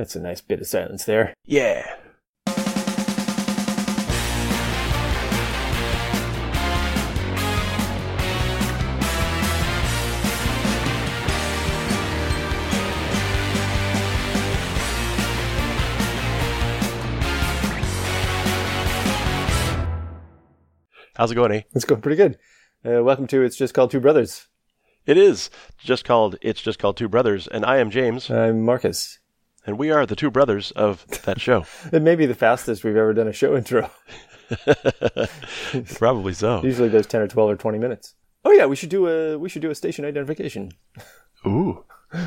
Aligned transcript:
That's 0.00 0.16
a 0.16 0.20
nice 0.20 0.40
bit 0.40 0.62
of 0.62 0.66
silence 0.66 1.04
there. 1.04 1.34
Yeah. 1.44 1.84
How's 21.14 21.30
it 21.30 21.34
going, 21.34 21.52
eh? 21.52 21.60
It's 21.74 21.84
going 21.84 22.00
pretty 22.00 22.16
good. 22.16 22.38
Uh, 22.82 23.04
welcome 23.04 23.26
to 23.26 23.42
It's 23.42 23.54
Just 23.54 23.74
Called 23.74 23.90
Two 23.90 24.00
Brothers. 24.00 24.48
It 25.04 25.18
is 25.18 25.50
just 25.76 26.06
called 26.06 26.36
It's 26.40 26.62
Just 26.62 26.78
Called 26.78 26.96
Two 26.96 27.10
Brothers, 27.10 27.46
and 27.46 27.66
I 27.66 27.76
am 27.80 27.90
James, 27.90 28.30
I'm 28.30 28.62
Marcus. 28.64 29.18
And 29.70 29.78
we 29.78 29.92
are 29.92 30.04
the 30.04 30.16
two 30.16 30.32
brothers 30.32 30.72
of 30.72 31.06
that 31.22 31.40
show. 31.40 31.64
It 31.92 32.02
may 32.02 32.16
be 32.16 32.26
the 32.26 32.34
fastest 32.34 32.82
we've 32.82 32.96
ever 32.96 33.14
done 33.14 33.28
a 33.28 33.32
show 33.32 33.56
intro. 33.56 33.88
Probably 35.94 36.34
so. 36.34 36.60
Usually 36.64 36.88
there's 36.88 37.06
10 37.06 37.20
or 37.20 37.28
12 37.28 37.50
or 37.50 37.56
20 37.56 37.78
minutes. 37.78 38.16
Oh 38.44 38.50
yeah, 38.50 38.66
we 38.66 38.74
should 38.74 38.88
do 38.88 39.06
a 39.06 39.38
we 39.38 39.48
should 39.48 39.62
do 39.62 39.70
a 39.70 39.74
station 39.74 40.04
identification. 40.04 40.72
Ooh. 41.46 41.84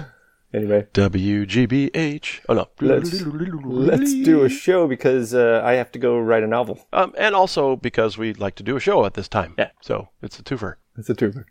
Anyway, 0.55 0.85
WGBH. 0.93 2.41
Oh 2.47 2.53
no. 2.53 2.67
let's 2.79 3.23
let's 3.23 4.13
do 4.13 4.43
a 4.43 4.49
show 4.49 4.87
because 4.87 5.33
uh, 5.33 5.63
I 5.65 5.73
have 5.73 5.91
to 5.93 5.97
go 5.97 6.19
write 6.19 6.43
a 6.43 6.47
novel. 6.47 6.87
Um, 6.93 7.11
and 7.17 7.33
also 7.33 7.75
because 7.75 8.19
we 8.19 8.35
like 8.35 8.53
to 8.57 8.63
do 8.63 8.75
a 8.75 8.79
show 8.79 9.03
at 9.03 9.15
this 9.15 9.27
time. 9.27 9.55
Yeah. 9.57 9.71
So 9.81 10.09
it's 10.21 10.37
a 10.37 10.43
twofer. 10.43 10.75
It's 10.95 11.09
a 11.09 11.15
tuber. 11.15 11.47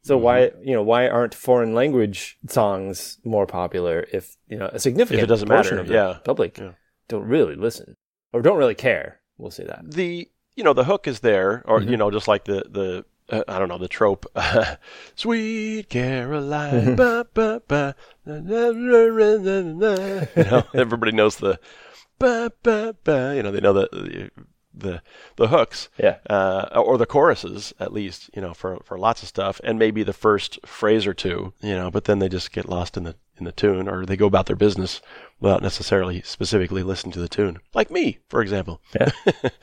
So 0.03 0.17
why 0.17 0.41
mm-hmm. 0.41 0.69
you 0.69 0.75
know 0.75 0.83
why 0.83 1.09
aren't 1.09 1.35
foreign 1.35 1.75
language 1.75 2.39
songs 2.49 3.19
more 3.25 3.47
popular 3.47 4.07
if 4.13 4.37
you 4.49 4.59
know 4.59 4.71
a 4.73 4.79
significant 4.79 5.21
If 5.21 5.25
it 5.25 5.29
doesn't 5.29 5.49
portion 5.49 5.77
matter, 5.77 5.81
of 5.83 5.89
the 5.89 5.95
yeah. 5.95 6.19
public 6.25 6.59
Yeah. 6.59 6.73
don't 7.09 7.25
really 7.25 7.55
listen 7.55 7.97
or 8.33 8.43
don't 8.43 8.57
really 8.57 8.75
care? 8.75 9.21
We'll 9.39 9.51
say 9.51 9.65
that. 9.65 9.91
the 9.91 10.29
you 10.57 10.65
know 10.65 10.73
the 10.73 10.85
hook 10.85 11.07
is 11.07 11.21
there, 11.21 11.63
or 11.67 11.81
you 11.81 11.87
mm-hmm. 11.87 11.97
know 11.97 12.11
just 12.11 12.29
like 12.29 12.45
the 12.45 12.65
the 12.69 13.05
uh, 13.31 13.45
I 13.49 13.59
don't 13.59 13.69
know 13.69 13.79
the 13.79 13.89
trope, 13.89 14.27
sweet 15.15 15.89
Caroline, 15.89 16.73
mm-hmm. 16.73 16.95
ba, 16.97 17.27
ba, 17.33 17.63
ba, 17.67 17.95
na, 18.27 18.41
na, 18.41 18.71
na, 18.73 19.07
na, 19.07 19.37
na, 19.37 19.61
na. 19.63 20.27
you 20.37 20.45
know 20.45 20.65
everybody 20.75 21.13
knows 21.13 21.37
the 21.37 21.59
ba, 22.19 22.53
ba, 22.63 22.95
ba, 23.05 23.35
you 23.37 23.43
know 23.43 23.51
they 23.51 23.61
know 23.61 23.73
the 23.73 24.31
the 24.81 25.03
the, 25.37 25.49
hooks, 25.49 25.89
Yeah. 25.99 26.17
uh, 26.29 26.81
or 26.85 26.99
the 26.99 27.07
choruses 27.07 27.73
at 27.81 27.93
least, 27.93 28.31
you 28.35 28.43
know 28.43 28.55
for 28.55 28.79
for 28.85 28.99
lots 28.99 29.23
of 29.23 29.29
stuff, 29.29 29.61
and 29.65 29.79
maybe 29.79 30.03
the 30.03 30.13
first 30.13 30.59
phrase 30.67 31.07
or 31.07 31.15
two, 31.15 31.53
you 31.63 31.75
know, 31.75 31.91
but 31.91 32.05
then 32.05 32.19
they 32.19 32.29
just 32.29 32.53
get 32.53 32.69
lost 32.69 32.97
in 32.97 33.05
the 33.05 33.15
in 33.39 33.45
the 33.45 33.53
tune, 33.53 33.89
or 33.89 34.05
they 34.05 34.17
go 34.17 34.27
about 34.27 34.45
their 34.47 34.57
business 34.57 35.01
without 35.41 35.63
necessarily 35.63 36.21
specifically 36.23 36.83
listening 36.83 37.13
to 37.13 37.21
the 37.21 37.29
tune, 37.29 37.59
like 37.73 37.91
me, 37.91 38.19
for 38.29 38.43
example. 38.43 38.83
Yeah, 38.99 39.11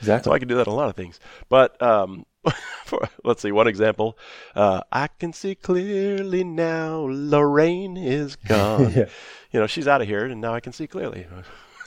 So. 0.00 0.32
I 0.32 0.38
can 0.40 0.48
do 0.48 0.56
that 0.56 0.66
a 0.66 0.72
lot 0.72 0.88
of 0.88 0.96
things. 0.96 1.20
But 1.48 1.80
um, 1.80 2.26
for, 2.84 3.08
let's 3.22 3.40
see, 3.42 3.52
one 3.52 3.68
example. 3.68 4.18
Uh, 4.56 4.80
I 4.90 5.06
can 5.06 5.32
see 5.32 5.54
clearly 5.54 6.42
now 6.42 7.06
Lorraine 7.08 7.96
is 7.96 8.34
gone. 8.34 8.92
Yeah. 8.96 9.08
You 9.52 9.60
know, 9.60 9.66
she's 9.66 9.88
out 9.88 10.02
of 10.02 10.08
here, 10.08 10.26
and 10.26 10.40
now 10.42 10.52
I 10.54 10.60
can 10.60 10.72
see 10.74 10.86
clearly. 10.86 11.26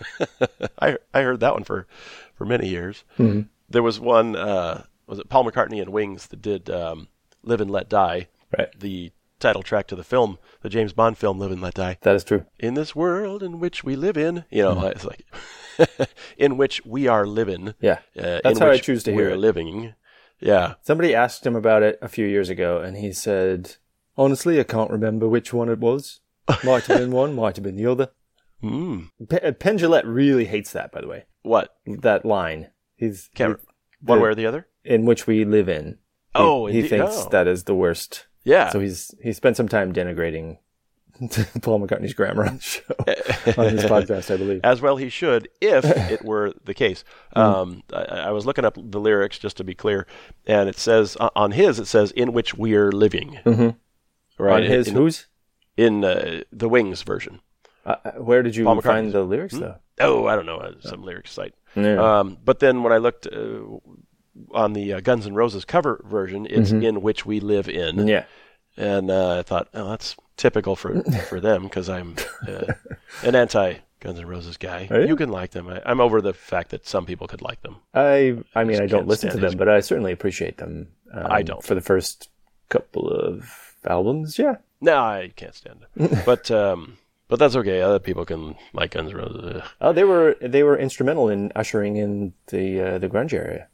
I 0.79 0.97
I 1.13 1.22
heard 1.22 1.39
that 1.39 1.53
one 1.53 1.63
for 1.63 1.88
for 2.35 2.45
many 2.45 2.67
years. 2.67 3.03
Mm-hmm. 3.19 3.41
There 3.69 3.84
was 3.84 4.00
one. 4.00 4.35
Uh, 4.35 4.84
was 5.07 5.19
it 5.19 5.29
Paul 5.29 5.45
McCartney 5.50 5.81
and 5.81 5.91
Wings 5.91 6.28
that 6.28 6.41
did 6.41 6.69
um, 6.69 7.07
"Live 7.44 7.62
and 7.62 7.72
Let 7.72 7.89
Die"? 7.89 8.28
Right. 8.57 8.67
The 8.79 9.11
title 9.40 9.63
track 9.63 9.88
to 9.88 9.95
the 9.95 10.03
film, 10.03 10.38
the 10.61 10.69
James 10.69 10.94
Bond 10.94 11.17
film 11.17 11.40
"Live 11.40 11.51
and 11.51 11.61
Let 11.61 11.73
Die." 11.75 11.97
That 12.01 12.16
is 12.16 12.23
true. 12.23 12.45
in 12.59 12.73
this 12.75 12.95
world 12.95 13.41
in 13.44 13.59
which 13.59 13.84
we 13.84 13.95
live 13.95 14.17
in, 14.17 14.45
you 14.50 14.63
Mm-hmm. 14.63 14.81
know, 14.81 14.88
it's 14.88 15.06
like 15.06 15.25
in 16.38 16.57
which 16.57 16.85
we 16.85 17.07
are 17.07 17.25
living. 17.25 17.73
Yeah. 17.81 18.00
Uh, 18.17 18.40
That's 18.44 18.59
how 18.59 18.69
I 18.69 18.78
choose 18.78 19.03
to 19.03 19.11
hear 19.13 19.29
we're 19.29 19.35
it. 19.35 19.38
living. 19.38 19.94
Yeah. 20.40 20.75
Somebody 20.81 21.13
asked 21.16 21.45
him 21.45 21.56
about 21.56 21.84
it 21.84 21.97
a 22.01 22.07
few 22.07 22.25
years 22.25 22.50
ago, 22.50 22.79
and 22.81 22.97
he 22.97 23.11
said, 23.13 23.75
"Honestly, 24.17 24.59
I 24.59 24.63
can't 24.63 24.91
remember 24.91 25.28
which 25.28 25.53
one 25.53 25.69
it 25.69 25.79
was. 25.79 26.19
Might 26.63 26.85
have 26.85 26.97
been 27.00 27.11
one, 27.11 27.35
might 27.35 27.56
have 27.56 27.63
been 27.63 27.75
the 27.78 27.85
other." 27.85 28.09
Mm. 28.63 29.09
Pe- 29.29 29.51
Penn 29.53 29.77
really 30.05 30.45
hates 30.45 30.72
that, 30.73 30.91
by 30.91 31.01
the 31.01 31.07
way. 31.07 31.25
What? 31.41 31.75
That 31.85 32.25
line. 32.25 32.69
He's 32.95 33.29
Can't, 33.35 33.59
he- 33.59 33.66
one 34.05 34.19
the- 34.19 34.23
way 34.23 34.29
or 34.29 34.35
the 34.35 34.45
other? 34.45 34.67
in 34.83 35.05
which 35.05 35.27
we 35.27 35.45
live 35.45 35.69
in. 35.69 35.85
He- 35.89 35.95
Oh, 36.35 36.66
he 36.67 36.77
indeed. 36.77 36.89
thinks 36.89 37.13
Oh. 37.25 37.29
that 37.29 37.47
is 37.47 37.63
the 37.66 37.75
worst. 37.75 38.27
Yeah. 38.44 38.69
So 38.69 38.79
he's 38.79 39.13
he 39.22 39.33
spent 39.33 39.57
some 39.57 39.67
time 39.67 39.94
denigrating 39.94 40.57
Paul 41.61 41.79
McCartney's 41.85 42.13
grammar 42.16 42.45
on 42.47 42.55
the 42.55 42.61
show 42.61 42.81
on 43.61 43.69
his 43.69 43.83
podcast, 43.83 44.33
I 44.33 44.38
believe. 44.38 44.61
As 44.63 44.81
well 44.81 44.97
he 44.97 45.09
should, 45.09 45.49
if 45.59 45.85
it 46.11 46.23
were 46.25 46.53
the 46.63 46.73
case. 46.73 47.03
Um, 47.35 47.83
I, 47.93 48.01
I 48.01 48.31
was 48.31 48.45
looking 48.47 48.66
up 48.66 48.75
the 48.81 48.99
lyrics 48.99 49.38
just 49.38 49.57
to 49.57 49.63
be 49.63 49.75
clear, 49.75 50.07
and 50.47 50.67
it 50.69 50.78
says 50.79 51.16
uh, 51.19 51.29
on 51.35 51.51
his 51.51 51.79
it 51.79 51.85
says 51.85 52.09
"in 52.11 52.33
which 52.33 52.55
we're 52.55 52.91
living." 52.91 53.38
Mhm. 53.45 53.75
Right. 54.39 54.63
on 54.63 54.69
his 54.69 54.88
in, 54.88 54.95
whose? 54.95 55.28
in 55.78 56.03
uh, 56.03 56.41
the 56.51 56.69
Wings 56.69 57.03
version. 57.03 57.41
Uh, 57.85 57.95
uh, 58.05 58.11
where 58.13 58.43
did 58.43 58.55
you 58.55 58.65
Paul 58.65 58.77
McCartney's. 58.77 58.83
find 58.85 59.11
the 59.11 59.23
lyrics 59.23 59.55
though? 59.55 59.75
Oh, 59.99 60.25
I 60.27 60.35
don't 60.35 60.45
know, 60.45 60.73
some 60.81 61.03
lyrics 61.03 61.31
site. 61.31 61.53
Yeah. 61.75 62.19
Um, 62.19 62.37
but 62.43 62.59
then 62.59 62.83
when 62.83 62.93
I 62.93 62.97
looked 62.97 63.27
uh, 63.27 63.61
on 64.51 64.73
the 64.73 64.93
uh, 64.93 64.99
Guns 64.99 65.25
N' 65.28 65.33
Roses 65.35 65.66
cover 65.66 66.03
version, 66.07 66.47
it's 66.49 66.72
"in 66.72 67.01
which 67.01 67.25
we 67.25 67.39
live 67.39 67.67
in." 67.67 67.97
Mm-hmm. 67.97 68.07
yeah. 68.07 68.25
and 68.78 69.11
uh, 69.11 69.39
I 69.39 69.43
thought, 69.43 69.69
oh, 69.73 69.89
that's 69.89 70.16
typical 70.37 70.75
for 70.75 71.01
for 71.29 71.39
them 71.39 71.63
because 71.63 71.89
I'm 71.89 72.16
uh, 72.47 72.73
an 73.23 73.35
anti 73.35 73.75
Guns 73.99 74.19
N' 74.19 74.25
Roses 74.25 74.57
guy. 74.57 74.87
You? 74.89 75.07
You 75.07 75.16
can 75.16 75.29
like 75.29 75.51
them. 75.51 75.67
I, 75.67 75.81
I'm 75.85 76.01
over 76.01 76.22
the 76.22 76.34
fact 76.34 76.72
that 76.72 76.87
some 76.87 77.05
people 77.05 77.27
could 77.27 77.41
like 77.41 77.61
them. 77.61 77.77
I 77.93 78.37
I 78.55 78.63
mean 78.63 78.77
just 78.77 78.81
I 78.81 78.87
don't 78.87 79.07
listen 79.07 79.29
to 79.31 79.37
them, 79.37 79.57
but 79.57 79.69
I 79.69 79.79
certainly 79.79 80.11
appreciate 80.11 80.57
them. 80.57 80.89
Um, 81.13 81.27
I 81.29 81.41
don't. 81.41 81.63
for 81.63 81.75
the 81.75 81.81
first 81.81 82.29
couple 82.69 83.09
of 83.09 83.75
albums. 83.85 84.39
Yeah. 84.39 84.57
No, 84.79 84.97
I 84.97 85.31
can't 85.35 85.53
stand 85.53 85.81
it. 85.95 86.19
but 86.25 86.49
um, 86.49 86.97
but 87.31 87.39
that's 87.39 87.55
okay. 87.55 87.81
Other 87.81 87.97
people 87.99 88.25
can 88.25 88.55
like 88.73 88.91
Guns 88.91 89.09
N' 89.11 89.17
Roses. 89.17 89.63
Oh, 89.79 89.93
they 89.93 90.03
were 90.03 90.35
they 90.41 90.61
were 90.63 90.78
instrumental 90.78 91.29
in 91.29 91.51
ushering 91.55 91.95
in 91.95 92.33
the 92.47 92.66
uh, 92.81 92.97
the 92.99 93.07
grunge 93.09 93.33
area. 93.33 93.67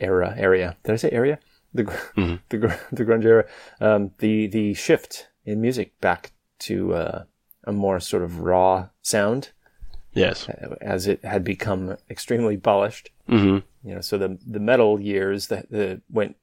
Era 0.00 0.34
area. 0.36 0.76
Did 0.82 0.92
I 0.92 0.96
say 0.96 1.10
area? 1.10 1.38
The 1.74 1.84
Mm-hmm. 2.16 2.36
the 2.48 2.58
the 2.92 3.04
grunge 3.04 3.24
era. 3.24 3.44
Um, 3.80 4.10
the 4.18 4.46
the 4.48 4.74
shift 4.74 5.28
in 5.44 5.60
music 5.60 6.00
back 6.00 6.32
to 6.60 6.94
uh, 6.94 7.24
a 7.64 7.72
more 7.72 8.00
sort 8.00 8.22
of 8.22 8.40
raw 8.40 8.88
sound, 9.02 9.50
Yes. 10.14 10.48
uh, 10.48 10.74
as 10.80 11.06
it 11.06 11.24
had 11.24 11.44
become 11.44 11.96
extremely 12.08 12.56
polished. 12.56 13.10
hmm 13.28 13.58
You 13.84 13.94
know, 13.96 14.00
so 14.00 14.16
the 14.18 14.38
the 14.46 14.60
metal 14.60 14.98
years 15.00 15.48
that 15.48 15.70
the 15.70 16.00
went 16.08 16.36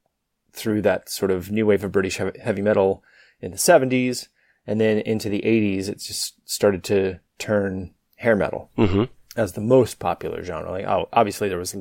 through 0.53 0.81
that 0.83 1.09
sort 1.09 1.31
of 1.31 1.49
new 1.49 1.65
wave 1.65 1.83
of 1.83 1.91
British 1.91 2.17
heavy, 2.17 2.37
heavy 2.39 2.61
metal 2.61 3.03
in 3.41 3.51
the 3.51 3.57
70s, 3.57 4.27
and 4.67 4.79
then 4.79 4.99
into 4.99 5.29
the 5.29 5.41
80s, 5.41 5.89
it 5.89 5.99
just 5.99 6.47
started 6.49 6.83
to 6.85 7.19
turn 7.39 7.93
hair 8.17 8.35
metal 8.35 8.69
Mm-hmm. 8.77 9.03
as 9.35 9.53
the 9.53 9.61
most 9.61 9.99
popular 9.99 10.43
genre. 10.43 10.71
Like, 10.71 10.85
oh, 10.85 11.09
obviously 11.13 11.49
there 11.49 11.57
was 11.57 11.75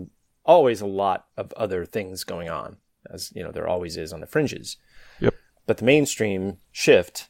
always 0.45 0.81
a 0.81 0.87
lot 0.87 1.27
of 1.37 1.53
other 1.55 1.85
things 1.85 2.25
going 2.25 2.49
on, 2.49 2.77
as 3.13 3.33
you 3.35 3.43
know, 3.43 3.51
there 3.53 3.69
always 3.69 3.97
is 3.97 4.13
on 4.13 4.21
the 4.21 4.27
fringes. 4.27 4.77
Yep. 5.21 5.35
But 5.67 5.77
the 5.79 5.85
mainstream 5.85 6.57
shift 6.73 7.29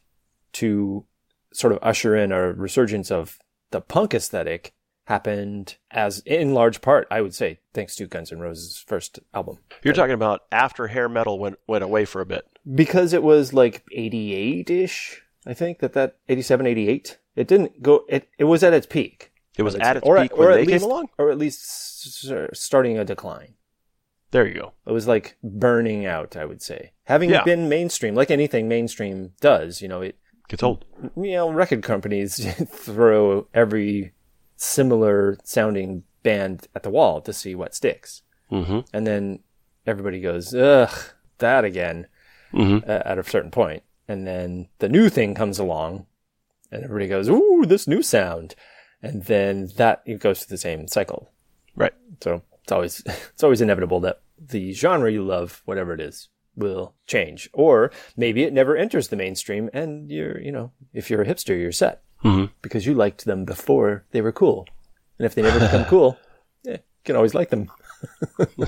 to 0.54 1.04
sort 1.52 1.72
of 1.72 1.80
usher 1.82 2.14
in 2.16 2.30
a 2.32 2.52
resurgence 2.52 3.10
of 3.10 3.38
the 3.72 3.80
punk 3.80 4.14
aesthetic 4.14 4.72
happened 5.06 5.76
as 5.90 6.20
in 6.20 6.54
large 6.54 6.80
part, 6.80 7.08
I 7.10 7.20
would 7.20 7.34
say, 7.34 7.58
thanks 7.74 7.96
to 7.96 8.06
Guns 8.06 8.30
N' 8.30 8.38
Roses' 8.38 8.82
first 8.86 9.18
album. 9.34 9.58
You're 9.82 9.94
talking 9.94 10.14
about 10.14 10.42
after 10.52 10.86
hair 10.86 11.08
metal 11.08 11.38
went 11.40 11.56
went 11.66 11.82
away 11.82 12.04
for 12.04 12.20
a 12.20 12.26
bit. 12.26 12.44
Because 12.72 13.12
it 13.12 13.22
was 13.24 13.52
like 13.52 13.82
88 13.92 14.70
ish, 14.70 15.22
I 15.46 15.54
think 15.54 15.78
that 15.80 15.92
that 15.94 16.16
87, 16.28 16.66
88. 16.66 17.18
It 17.36 17.48
didn't 17.48 17.82
go, 17.82 18.04
it, 18.08 18.28
it 18.38 18.44
was 18.44 18.62
at 18.62 18.72
its 18.74 18.86
peak. 18.86 19.32
It 19.56 19.62
was 19.62 19.74
at 19.76 19.96
its 19.96 20.06
Or- 20.06 20.20
peak 20.20 20.32
or 20.32 20.38
when 20.38 20.50
at 20.50 20.54
they 20.56 20.64
least- 20.66 20.82
came 20.84 20.90
along. 20.90 21.08
Or 21.18 21.30
at 21.30 21.38
least 21.38 22.54
starting 22.54 22.98
a 22.98 23.04
decline. 23.04 23.54
There 24.32 24.46
you 24.46 24.54
go. 24.54 24.72
It 24.86 24.92
was 24.92 25.08
like 25.08 25.36
burning 25.42 26.06
out, 26.06 26.36
I 26.36 26.44
would 26.44 26.62
say. 26.62 26.92
Having 27.04 27.30
Yeah. 27.30 27.42
been 27.44 27.68
mainstream, 27.68 28.14
like 28.14 28.30
anything 28.30 28.68
mainstream 28.68 29.32
does, 29.40 29.82
you 29.82 29.88
know, 29.88 30.02
it, 30.02 30.16
Gets 30.48 30.62
old. 30.62 30.84
you 31.16 31.32
know, 31.32 31.50
record 31.50 31.82
companies 31.82 32.44
throw 32.68 33.48
every 33.54 34.12
similar 34.56 35.38
sounding 35.42 36.04
band 36.22 36.68
at 36.74 36.82
the 36.82 36.90
wall 36.90 37.20
to 37.22 37.32
see 37.32 37.54
what 37.54 37.74
sticks. 37.74 38.22
Mm-hmm. 38.52 38.80
And 38.92 39.06
then 39.06 39.40
everybody 39.86 40.20
goes, 40.20 40.54
ugh, 40.54 40.90
that 41.38 41.64
again 41.64 42.06
Mhm. 42.52 42.86
uh, 42.88 43.02
at 43.04 43.18
a 43.18 43.24
certain 43.24 43.50
point. 43.50 43.82
And 44.10 44.26
then 44.26 44.66
the 44.80 44.88
new 44.88 45.08
thing 45.08 45.36
comes 45.36 45.60
along 45.60 46.06
and 46.72 46.82
everybody 46.82 47.06
goes, 47.06 47.28
ooh, 47.28 47.64
this 47.64 47.86
new 47.86 48.02
sound. 48.02 48.56
And 49.00 49.22
then 49.26 49.70
that 49.76 50.02
it 50.04 50.18
goes 50.18 50.40
through 50.42 50.54
the 50.56 50.60
same 50.60 50.88
cycle. 50.88 51.30
Right. 51.76 51.94
So 52.20 52.42
it's 52.64 52.72
always 52.72 53.02
it's 53.06 53.44
always 53.44 53.60
inevitable 53.60 54.00
that 54.00 54.20
the 54.36 54.72
genre 54.72 55.12
you 55.12 55.22
love, 55.22 55.62
whatever 55.64 55.94
it 55.94 56.00
is, 56.00 56.28
will 56.56 56.94
change. 57.06 57.48
Or 57.52 57.92
maybe 58.16 58.42
it 58.42 58.52
never 58.52 58.76
enters 58.76 59.06
the 59.08 59.16
mainstream 59.16 59.70
and 59.72 60.10
you're, 60.10 60.40
you 60.40 60.50
know, 60.50 60.72
if 60.92 61.08
you're 61.08 61.22
a 61.22 61.26
hipster, 61.26 61.56
you're 61.56 61.70
set. 61.70 62.02
Mhm. 62.24 62.50
Because 62.62 62.86
you 62.86 62.94
liked 62.94 63.26
them 63.26 63.44
before 63.44 64.06
they 64.10 64.22
were 64.22 64.32
cool. 64.32 64.66
And 65.18 65.24
if 65.26 65.36
they 65.36 65.42
never 65.42 65.60
become 65.60 65.84
cool, 65.88 66.18
yeah, 66.64 66.72
you 66.72 67.04
can 67.04 67.14
always 67.14 67.34
like 67.34 67.50
them. 67.50 67.70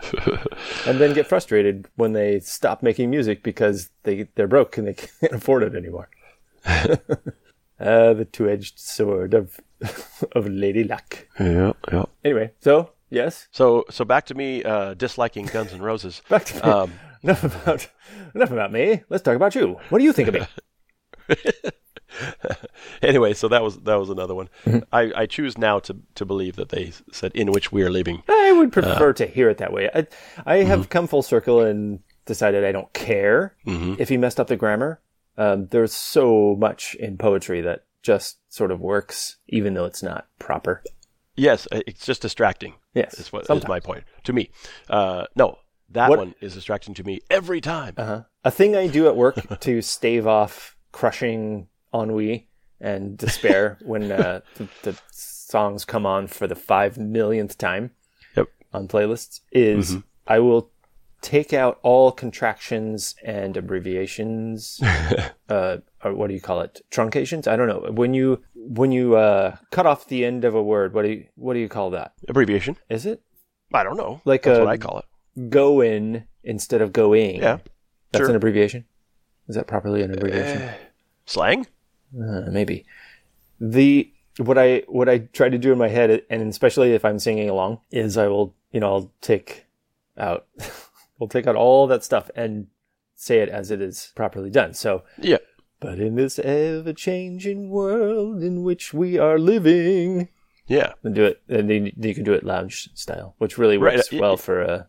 and 0.86 0.98
then 0.98 1.12
get 1.14 1.26
frustrated 1.26 1.86
when 1.96 2.12
they 2.12 2.40
stop 2.40 2.82
making 2.82 3.10
music 3.10 3.42
because 3.42 3.90
they 4.04 4.28
they're 4.34 4.46
broke 4.46 4.78
and 4.78 4.86
they 4.86 4.94
can't 4.94 5.32
afford 5.32 5.62
it 5.62 5.74
anymore. 5.74 6.08
uh, 6.64 8.14
the 8.14 8.26
two-edged 8.30 8.78
sword 8.78 9.34
of 9.34 9.60
of 10.32 10.48
Lady 10.48 10.84
Luck. 10.84 11.26
Yeah. 11.38 11.72
Yeah. 11.92 12.04
Anyway, 12.24 12.52
so 12.60 12.90
yes, 13.10 13.48
So 13.50 13.84
so 13.90 14.04
back 14.04 14.26
to 14.26 14.34
me 14.34 14.62
uh, 14.64 14.94
disliking 14.94 15.46
Guns 15.46 15.72
N' 15.72 15.82
Roses. 15.82 16.22
back 16.28 16.44
to 16.46 16.54
me. 16.54 16.60
Um, 16.62 16.92
enough 17.22 17.44
about 17.44 17.88
enough 18.34 18.50
about 18.50 18.72
me. 18.72 19.02
Let's 19.08 19.22
talk 19.22 19.36
about 19.36 19.54
you. 19.54 19.78
What 19.88 19.98
do 19.98 20.04
you 20.04 20.12
think 20.12 20.28
of 20.28 20.34
me? 20.34 20.46
anyway, 23.02 23.34
so 23.34 23.48
that 23.48 23.62
was 23.62 23.78
that 23.80 23.96
was 23.96 24.10
another 24.10 24.34
one. 24.34 24.48
I, 24.92 25.12
I 25.14 25.26
choose 25.26 25.58
now 25.58 25.78
to 25.80 25.96
to 26.14 26.24
believe 26.24 26.56
that 26.56 26.70
they 26.70 26.92
said 27.12 27.32
in 27.34 27.50
which 27.52 27.72
we 27.72 27.82
are 27.82 27.90
leaving. 27.90 28.22
I 28.28 28.52
would 28.52 28.72
prefer 28.72 29.12
to 29.14 29.26
hear 29.26 29.48
it 29.50 29.58
that 29.58 29.72
way. 29.72 29.90
I, 29.94 30.06
I 30.46 30.56
have 30.64 30.88
come 30.88 31.06
full 31.06 31.22
circle 31.22 31.60
and 31.60 32.00
decided 32.26 32.64
I 32.64 32.72
don't 32.72 32.92
care 32.92 33.54
if 33.66 34.08
he 34.08 34.16
messed 34.16 34.40
up 34.40 34.48
the 34.48 34.56
grammar. 34.56 35.00
Um, 35.36 35.68
there's 35.68 35.92
so 35.94 36.56
much 36.58 36.94
in 36.96 37.16
poetry 37.16 37.60
that 37.60 37.84
just 38.02 38.38
sort 38.52 38.70
of 38.72 38.80
works, 38.80 39.36
even 39.48 39.74
though 39.74 39.84
it's 39.84 40.02
not 40.02 40.26
proper. 40.38 40.82
Yes, 41.36 41.68
uh, 41.70 41.80
it's 41.86 42.04
just 42.04 42.22
distracting. 42.22 42.74
Yes, 42.94 43.14
is 43.20 43.32
what 43.32 43.42
is 43.42 43.46
sometimes. 43.46 43.68
my 43.68 43.78
point 43.78 44.02
to 44.24 44.32
me. 44.32 44.50
Uh, 44.90 45.26
no, 45.36 45.58
that 45.90 46.10
What- 46.10 46.18
one 46.18 46.34
is 46.40 46.54
distracting 46.54 46.94
to 46.94 47.04
me 47.04 47.20
every 47.30 47.60
time. 47.60 47.94
Uh-huh. 47.96 48.22
A 48.44 48.50
thing 48.50 48.74
I 48.74 48.88
do 48.88 49.06
at 49.06 49.14
work 49.14 49.60
to 49.60 49.80
stave 49.82 50.26
off 50.26 50.76
crushing 50.90 51.68
ennui 51.92 52.48
and 52.80 53.16
despair 53.18 53.78
when 53.84 54.10
uh, 54.12 54.40
the, 54.56 54.68
the 54.82 54.98
songs 55.10 55.84
come 55.84 56.06
on 56.06 56.26
for 56.26 56.46
the 56.46 56.54
five 56.54 56.98
millionth 56.98 57.58
time 57.58 57.90
Yep. 58.36 58.48
on 58.72 58.88
playlists 58.88 59.40
is 59.52 59.96
I 60.26 60.38
will 60.40 60.70
take 61.20 61.52
out 61.52 61.80
all 61.82 62.12
contractions 62.12 63.14
and 63.24 63.56
abbreviations. 63.56 64.80
uh, 65.48 65.78
or 66.04 66.14
what 66.14 66.28
do 66.28 66.34
you 66.34 66.40
call 66.40 66.60
it? 66.60 66.80
Truncations? 66.92 67.48
I 67.48 67.56
don't 67.56 67.66
know. 67.66 67.90
When 67.92 68.14
you 68.14 68.42
when 68.54 68.92
you 68.92 69.16
uh, 69.16 69.56
cut 69.70 69.86
off 69.86 70.06
the 70.06 70.24
end 70.24 70.44
of 70.44 70.54
a 70.54 70.62
word, 70.62 70.94
what 70.94 71.02
do 71.02 71.08
you 71.10 71.24
what 71.34 71.54
do 71.54 71.60
you 71.60 71.68
call 71.68 71.90
that? 71.90 72.12
Abbreviation. 72.28 72.76
Is 72.88 73.06
it 73.06 73.22
I 73.72 73.82
don't 73.82 73.96
know. 73.96 74.20
Like 74.24 74.44
That's 74.44 74.58
what 74.60 74.68
I 74.68 74.76
call 74.76 75.00
it. 75.00 75.50
go 75.50 75.80
in 75.80 76.24
instead 76.44 76.80
of 76.82 76.92
going? 76.92 77.36
Yeah. 77.36 77.58
that's 78.12 78.22
sure. 78.22 78.30
an 78.30 78.36
abbreviation. 78.36 78.84
Is 79.48 79.56
that 79.56 79.66
properly 79.66 80.02
an 80.02 80.12
abbreviation? 80.12 80.70
Slang. 81.26 81.66
Uh, 82.16 82.50
maybe 82.50 82.86
the 83.60 84.10
what 84.38 84.56
I 84.56 84.82
what 84.88 85.08
I 85.08 85.18
try 85.18 85.48
to 85.48 85.58
do 85.58 85.72
in 85.72 85.78
my 85.78 85.88
head, 85.88 86.22
and 86.30 86.42
especially 86.48 86.92
if 86.94 87.04
I'm 87.04 87.18
singing 87.18 87.50
along, 87.50 87.80
is 87.90 88.16
I 88.16 88.28
will 88.28 88.54
you 88.72 88.80
know 88.80 88.92
I'll 88.94 89.12
take 89.20 89.66
out 90.16 90.46
we'll 91.18 91.28
take 91.28 91.46
out 91.46 91.56
all 91.56 91.86
that 91.88 92.04
stuff 92.04 92.30
and 92.34 92.68
say 93.14 93.40
it 93.40 93.48
as 93.48 93.70
it 93.70 93.82
is 93.82 94.12
properly 94.14 94.48
done. 94.48 94.72
So, 94.74 95.02
Yeah. 95.20 95.38
but 95.80 95.98
in 95.98 96.14
this 96.14 96.38
ever 96.38 96.92
changing 96.92 97.68
world 97.68 98.42
in 98.44 98.62
which 98.62 98.94
we 98.94 99.18
are 99.18 99.38
living, 99.40 100.28
Yeah. 100.68 100.92
and 101.02 101.14
do 101.16 101.24
it, 101.24 101.42
and 101.48 101.68
then 101.68 101.90
you 101.96 102.14
can 102.14 102.22
do 102.24 102.32
it 102.32 102.44
lounge 102.44 102.90
style, 102.94 103.34
which 103.38 103.58
really 103.58 103.76
works 103.76 104.12
uh, 104.12 104.18
well 104.20 104.36
for 104.36 104.62
uh, 104.62 104.82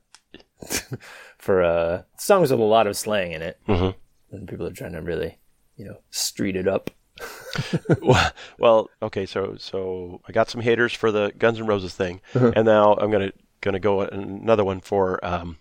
for 1.38 1.63
uh, 1.63 2.04
songs 2.18 2.51
with 2.51 2.60
a 2.60 2.63
lot 2.63 2.88
of 2.88 2.95
slang 2.98 3.31
in 3.31 3.42
it. 3.42 3.57
Mhm. 3.68 3.95
When 4.30 4.45
people 4.45 4.68
are 4.68 4.71
trying 4.71 4.94
to 4.94 5.01
really, 5.01 5.39
you 5.75 5.86
know, 5.86 5.98
street 6.12 6.56
it 6.56 6.68
up. 6.68 6.92
Well, 8.01 8.31
well, 8.57 8.89
okay. 9.01 9.25
So, 9.25 9.56
so 9.57 10.21
I 10.27 10.31
got 10.31 10.50
some 10.50 10.62
haters 10.62 10.94
for 10.94 11.12
the 11.12 11.33
Guns 11.38 11.60
N' 11.60 11.66
Roses 11.66 11.94
thing, 11.95 12.21
and 12.33 12.66
now 12.66 12.94
I'm 12.94 13.12
gonna 13.12 13.31
gonna 13.62 13.80
go 13.80 14.01
another 14.01 14.63
one 14.63 14.80
for. 14.81 15.24
Um, 15.25 15.57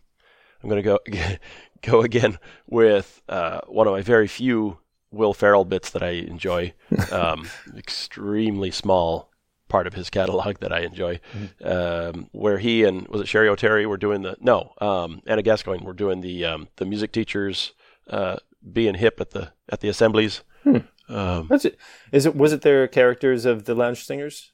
I'm 0.62 0.68
gonna 0.68 0.82
go 0.82 0.98
go 1.82 2.02
again 2.02 2.38
with 2.66 3.22
uh, 3.28 3.60
one 3.66 3.86
of 3.86 3.92
my 3.92 4.02
very 4.02 4.26
few 4.28 4.78
Will 5.10 5.32
Ferrell 5.32 5.64
bits 5.64 5.90
that 5.90 6.02
I 6.02 6.10
enjoy. 6.10 6.74
Um, 7.12 7.48
extremely 7.76 8.70
small 8.70 9.30
part 9.68 9.86
of 9.86 9.94
his 9.94 10.10
catalog 10.10 10.58
that 10.58 10.72
I 10.72 10.80
enjoy, 10.80 11.20
um, 11.62 12.28
where 12.32 12.58
he 12.58 12.84
and 12.84 13.06
was 13.08 13.20
it 13.20 13.26
Cheri 13.26 13.48
Oteri 13.48 13.86
were 13.86 13.96
doing 13.96 14.22
the 14.22 14.36
no 14.40 14.72
um, 14.80 15.22
Ana 15.26 15.42
Gasteyer 15.42 15.82
were 15.82 15.92
doing 15.94 16.20
the 16.20 16.44
um, 16.44 16.68
the 16.76 16.84
music 16.84 17.12
teachers 17.12 17.72
uh, 18.08 18.36
being 18.72 18.94
hip 18.94 19.20
at 19.20 19.30
the 19.30 19.52
at 19.68 19.80
the 19.80 19.88
assemblies. 19.88 20.42
Um, 21.08 21.46
That's 21.48 21.64
it. 21.64 21.76
Is 22.12 22.26
it 22.26 22.36
was 22.36 22.52
it 22.52 22.62
their 22.62 22.86
characters 22.88 23.44
of 23.44 23.64
the 23.64 23.74
lounge 23.74 24.04
singers 24.04 24.52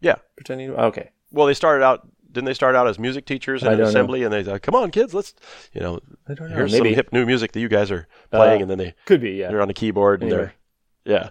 yeah. 0.00 0.16
pretending? 0.36 0.68
To, 0.70 0.80
okay, 0.86 1.10
Well, 1.30 1.46
they 1.46 1.54
started 1.54 1.84
out. 1.84 2.08
Didn't 2.30 2.46
they 2.46 2.54
start 2.54 2.74
out 2.74 2.88
as 2.88 2.98
music 2.98 3.26
teachers 3.26 3.62
in 3.62 3.68
an 3.68 3.74
don't 3.74 3.82
know. 3.84 3.88
assembly? 3.90 4.22
And 4.22 4.32
they 4.32 4.42
said, 4.42 4.62
"Come 4.62 4.74
on, 4.74 4.90
kids, 4.90 5.12
let's, 5.12 5.34
you 5.74 5.82
know, 5.82 6.00
I 6.26 6.32
don't 6.34 6.48
know. 6.48 6.56
here's 6.56 6.72
Maybe 6.72 6.90
some 6.90 6.94
hip 6.94 7.12
new 7.12 7.26
music 7.26 7.52
that 7.52 7.60
you 7.60 7.68
guys 7.68 7.90
are 7.90 8.08
playing." 8.30 8.60
Uh, 8.60 8.62
and 8.62 8.70
then 8.70 8.78
they 8.78 8.94
could 9.04 9.20
be. 9.20 9.32
Yeah. 9.32 9.48
they're 9.48 9.60
on 9.60 9.68
the 9.68 9.74
keyboard 9.74 10.22
and 10.22 10.32
they're, 10.32 10.54
yeah. 11.04 11.28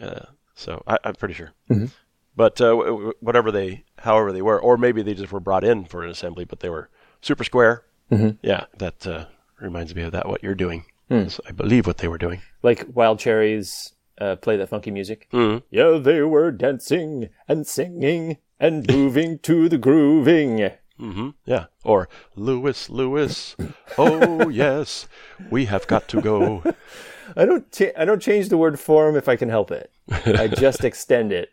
Uh, 0.00 0.24
so 0.54 0.82
I, 0.86 0.96
I'm 1.04 1.14
pretty 1.14 1.34
sure. 1.34 1.52
Mhm. 1.70 1.90
But 2.34 2.60
uh, 2.60 2.74
whatever 3.20 3.50
they, 3.52 3.84
however 3.98 4.32
they 4.32 4.42
were, 4.42 4.58
or 4.60 4.78
maybe 4.78 5.02
they 5.02 5.12
just 5.14 5.32
were 5.32 5.40
brought 5.40 5.64
in 5.64 5.84
for 5.84 6.02
an 6.02 6.08
assembly, 6.10 6.44
but 6.46 6.60
they 6.60 6.70
were 6.70 6.88
super 7.20 7.44
square. 7.44 7.82
Mhm. 8.10 8.38
Yeah, 8.42 8.64
that 8.78 9.06
uh, 9.06 9.26
reminds 9.60 9.94
me 9.94 10.02
of 10.02 10.12
that. 10.12 10.28
What 10.28 10.42
you're 10.42 10.54
doing. 10.54 10.84
That's, 11.10 11.40
I 11.46 11.52
believe, 11.52 11.86
what 11.86 11.98
they 11.98 12.08
were 12.08 12.16
doing. 12.18 12.40
Like 12.62 12.86
Wild 12.94 13.18
Cherries 13.18 13.92
uh, 14.20 14.36
play 14.36 14.56
that 14.56 14.68
funky 14.68 14.90
music. 14.90 15.28
Mhm. 15.32 15.62
Yeah, 15.70 15.98
they 16.00 16.22
were 16.22 16.50
dancing 16.50 17.28
and 17.48 17.66
singing 17.66 18.38
and 18.60 18.90
moving 18.90 19.38
to 19.40 19.68
the 19.68 19.78
grooving. 19.78 20.70
hmm 20.98 21.30
Yeah. 21.44 21.66
Or 21.84 22.08
Lewis, 22.34 22.90
Lewis. 22.90 23.56
Oh 23.96 24.48
yes, 24.48 25.06
we 25.50 25.66
have 25.66 25.86
got 25.86 26.08
to 26.08 26.20
go. 26.20 26.62
I 27.36 27.44
don't. 27.44 27.70
Cha- 27.72 27.94
I 27.96 28.04
don't 28.04 28.22
change 28.22 28.48
the 28.48 28.56
word 28.58 28.78
form 28.80 29.14
if 29.16 29.28
I 29.28 29.36
can 29.36 29.48
help 29.48 29.70
it. 29.70 29.90
I 30.10 30.48
just 30.56 30.84
extend 30.84 31.32
it. 31.32 31.50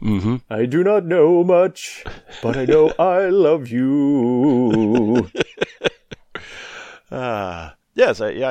hmm 0.00 0.36
I 0.50 0.66
do 0.66 0.82
not 0.84 1.06
know 1.06 1.44
much, 1.44 2.04
but 2.42 2.56
I 2.56 2.64
know 2.66 2.92
I 2.98 3.28
love 3.28 3.68
you. 3.68 5.30
Uh, 7.10 7.70
yes, 7.94 8.20
I, 8.20 8.30
yeah, 8.30 8.48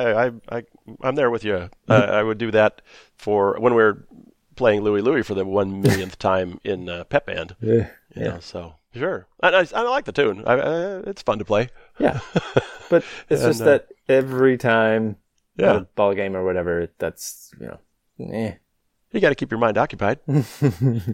I, 0.50 0.56
I, 0.58 0.62
I'm 1.02 1.14
there 1.14 1.30
with 1.30 1.44
you. 1.44 1.68
Uh, 1.88 1.92
I 1.94 2.22
would 2.22 2.38
do 2.38 2.50
that 2.50 2.82
for 3.16 3.58
when 3.60 3.74
we're 3.74 4.04
playing 4.56 4.82
Louie 4.82 5.00
Louie 5.02 5.22
for 5.22 5.34
the 5.34 5.44
one 5.44 5.80
millionth 5.82 6.18
time 6.18 6.60
in 6.64 6.88
uh, 6.88 7.04
Pep 7.04 7.26
Band. 7.26 7.56
Yeah. 7.60 7.88
You 8.14 8.24
know, 8.24 8.38
so 8.40 8.74
sure, 8.94 9.26
and 9.42 9.56
I, 9.56 9.66
I 9.74 9.82
like 9.82 10.04
the 10.04 10.12
tune. 10.12 10.44
I, 10.46 10.54
uh, 10.54 11.02
it's 11.06 11.22
fun 11.22 11.38
to 11.38 11.44
play. 11.44 11.68
Yeah. 11.98 12.20
But 12.90 13.02
it's 13.30 13.42
And, 13.42 13.50
just 13.50 13.62
uh, 13.62 13.64
that 13.64 13.88
every 14.08 14.58
time 14.58 15.16
Yeah. 15.56 15.76
a 15.76 15.80
ball 15.80 16.14
game 16.14 16.36
or 16.36 16.44
whatever, 16.44 16.88
that's, 16.98 17.50
you 17.58 17.66
know, 17.66 17.78
eh. 18.32 18.54
You 19.10 19.20
got 19.20 19.30
to 19.30 19.34
keep 19.34 19.50
your 19.50 19.58
mind 19.58 19.78
occupied. 19.78 20.18
What 20.26 21.08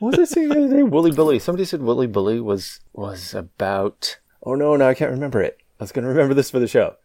was 0.00 0.18
I 0.18 0.24
saying 0.24 0.48
the 0.48 0.64
other 0.64 0.76
day? 0.76 0.82
Wooly 0.82 1.12
Bully. 1.12 1.38
Somebody 1.38 1.64
said 1.66 1.82
Wooly 1.82 2.06
Billy 2.06 2.40
was 2.40 2.80
was 2.92 3.34
about. 3.34 4.18
Oh 4.42 4.54
no, 4.54 4.76
no, 4.76 4.88
I 4.88 4.94
can't 4.94 5.10
remember 5.10 5.40
it. 5.40 5.58
I 5.80 5.84
was 5.84 5.92
going 5.92 6.02
to 6.04 6.08
remember 6.10 6.34
this 6.34 6.50
for 6.50 6.58
the 6.58 6.66
show. 6.68 6.96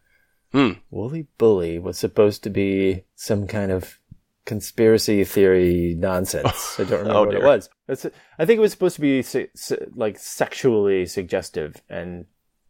Hmm. 0.52 0.72
Wooly 0.90 1.28
Bully 1.38 1.78
was 1.80 1.98
supposed 1.98 2.44
to 2.44 2.50
be 2.50 3.04
some 3.16 3.46
kind 3.48 3.72
of 3.72 4.00
conspiracy 4.46 5.24
theory 5.24 5.96
nonsense. 5.98 6.76
I 6.80 6.84
don't 6.86 7.00
remember 7.00 7.14
Oh, 7.20 7.26
what 7.26 7.36
it 7.36 7.44
was. 7.44 7.70
It's, 7.88 8.06
I 8.40 8.46
think 8.46 8.58
it 8.58 8.62
was 8.62 8.72
supposed 8.72 8.96
to 8.96 9.02
be 9.02 9.22
se- 9.22 9.50
se- 9.54 9.86
like 9.96 10.18
sexually 10.18 11.06
suggestive, 11.06 11.76
and 11.90 12.26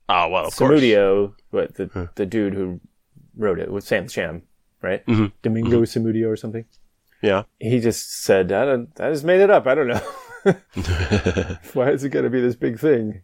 Oh 0.09 0.27
well, 0.27 0.47
of 0.47 0.55
course. 0.55 0.79
Samudio, 0.81 1.33
what 1.51 1.75
the 1.75 2.09
the 2.15 2.25
dude 2.25 2.53
who 2.53 2.81
wrote 3.37 3.59
it 3.59 3.71
was 3.71 3.85
Sam 3.85 4.07
Sham, 4.09 4.41
right? 4.81 5.05
Mm-hmm. 5.05 5.27
Domingo 5.41 5.81
Samudio 5.83 6.27
or 6.27 6.35
something 6.35 6.65
Yeah. 7.21 7.43
he 7.59 7.79
just 7.79 8.23
said, 8.23 8.51
I, 8.51 8.65
don't, 8.65 8.89
I 8.99 9.09
just 9.11 9.23
made 9.23 9.39
it 9.39 9.49
up. 9.49 9.67
I 9.67 9.75
don't 9.75 9.87
know. 9.87 10.01
Why 11.73 11.91
is 11.91 12.03
it 12.03 12.09
going 12.09 12.23
to 12.25 12.29
be 12.29 12.41
this 12.41 12.55
big 12.55 12.79
thing? 12.79 13.21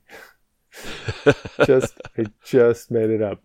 just, 1.65 1.99
I 2.17 2.25
just 2.45 2.91
made 2.91 3.09
it 3.09 3.21
up. 3.21 3.41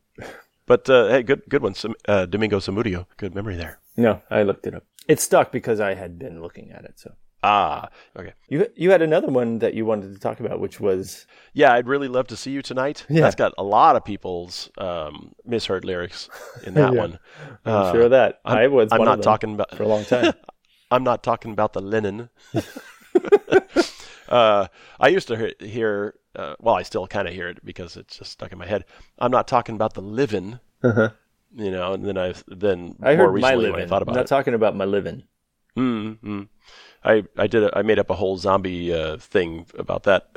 But 0.71 0.89
uh, 0.89 1.09
hey, 1.09 1.23
good 1.25 1.43
good 1.49 1.63
one, 1.63 1.75
uh, 2.07 2.27
Domingo 2.27 2.61
Samudio. 2.61 3.07
Good 3.17 3.35
memory 3.35 3.57
there. 3.57 3.81
No, 3.97 4.23
I 4.31 4.45
looked 4.45 4.69
it 4.69 4.75
up. 4.77 4.85
It 5.09 5.19
stuck 5.19 5.51
because 5.51 5.81
I 5.81 5.95
had 5.95 6.17
been 6.17 6.41
looking 6.41 6.71
at 6.71 6.85
it. 6.85 6.95
So 7.01 7.11
Ah, 7.43 7.89
okay. 8.17 8.35
you 8.49 8.69
you 8.77 8.93
had 8.93 9.03
another 9.03 9.27
one 9.27 9.59
that 9.59 9.75
you 9.75 9.85
wanted 9.85 10.13
to 10.15 10.21
talk 10.21 10.39
about, 10.39 10.61
which 10.61 10.79
was 10.79 11.27
Yeah, 11.55 11.73
I'd 11.75 11.89
really 11.89 12.07
love 12.07 12.29
to 12.29 12.37
see 12.37 12.53
you 12.53 12.63
tonight. 12.63 13.05
Yeah. 13.09 13.23
That's 13.23 13.35
got 13.35 13.53
a 13.59 13.65
lot 13.65 13.97
of 13.97 14.05
people's 14.05 14.71
um, 14.79 15.33
misheard 15.45 15.85
lyrics 15.85 16.29
in 16.63 16.75
that 16.75 16.93
Yeah. 16.95 17.01
one. 17.01 17.19
I'm 17.67 17.73
Uh, 17.75 17.93
sure 17.93 18.03
of 18.03 18.11
that 18.13 18.39
I'm, 18.45 18.59
I 18.59 18.67
was. 18.69 18.93
I'm 18.93 18.99
one 19.01 19.09
not 19.09 19.23
talking 19.25 19.55
about. 19.55 19.75
for 19.77 19.83
a 19.83 19.89
long 19.89 20.05
time. 20.05 20.35
I'm 20.93 21.03
not 21.03 21.25
talking 21.25 21.51
about 21.51 21.73
the 21.73 21.81
linen. 21.83 22.31
uh, 24.31 24.69
I 24.99 25.09
used 25.09 25.29
to 25.29 25.37
hear, 25.37 25.53
hear 25.61 26.15
uh, 26.37 26.55
well, 26.61 26.77
I 26.77 26.83
still 26.83 27.07
kind 27.07 27.27
of 27.29 27.35
hear 27.35 27.49
it 27.49 27.65
because 27.65 27.97
it's 27.97 28.19
just 28.19 28.33
stuck 28.33 28.53
in 28.53 28.59
my 28.59 28.67
head. 28.67 28.85
I'm 29.19 29.31
not 29.31 29.49
talking 29.49 29.75
about 29.75 29.95
the 29.95 30.03
living. 30.03 30.61
You 30.83 31.71
know, 31.73 31.95
and 31.95 32.05
then 32.07 32.17
I 32.17 32.35
then 32.47 32.97
Uh-huh. 33.01 33.11
I 33.11 33.17
more 33.17 33.33
heard 33.33 33.41
my 33.41 33.55
living. 33.57 33.83
I 33.83 33.87
thought 33.87 34.03
I'm 34.07 34.15
not 34.15 34.25
it. 34.25 34.29
talking 34.29 34.55
about 34.55 34.77
my 34.77 34.85
living. 34.85 35.25
Mm-hmm. 35.77 36.43
I 37.05 37.25
I 37.37 37.47
did 37.49 37.65
a, 37.65 37.77
I 37.77 37.83
made 37.83 37.99
up 37.99 38.11
a 38.11 38.15
whole 38.15 38.37
zombie 38.37 38.93
uh, 38.95 39.17
thing 39.17 39.67
about 39.77 40.05
that. 40.05 40.31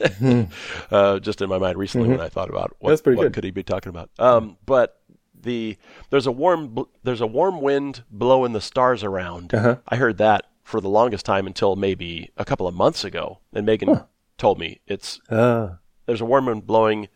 uh, 0.90 1.18
just 1.20 1.40
in 1.40 1.48
my 1.48 1.58
mind 1.58 1.78
recently 1.78 2.08
when 2.08 2.20
I 2.20 2.28
thought 2.28 2.50
about 2.50 2.74
what, 2.78 2.90
what 3.04 3.16
good. 3.16 3.32
could 3.32 3.44
he 3.44 3.50
be 3.50 3.62
talking 3.62 3.90
about. 3.90 4.10
Um, 4.18 4.56
but 4.66 5.00
the 5.40 5.76
there's 6.10 6.26
a 6.26 6.32
warm 6.32 6.86
there's 7.02 7.20
a 7.20 7.26
warm 7.26 7.60
wind 7.60 8.02
blowing 8.10 8.52
the 8.54 8.60
stars 8.60 9.04
around. 9.04 9.54
Uh-huh. 9.54 9.76
I 9.88 9.96
heard 9.96 10.18
that 10.18 10.46
for 10.64 10.80
the 10.80 10.88
longest 10.88 11.24
time 11.24 11.46
until 11.46 11.76
maybe 11.76 12.30
a 12.36 12.44
couple 12.44 12.66
of 12.66 12.74
months 12.74 13.04
ago, 13.04 13.38
and 13.52 13.64
Megan 13.64 14.00
told 14.38 14.58
me 14.58 14.80
it's 14.86 15.20
Ah, 15.30 15.78
there's 16.06 16.20
a 16.20 16.24
warm 16.24 16.46
wind 16.46 16.66
blowing, 16.66 17.08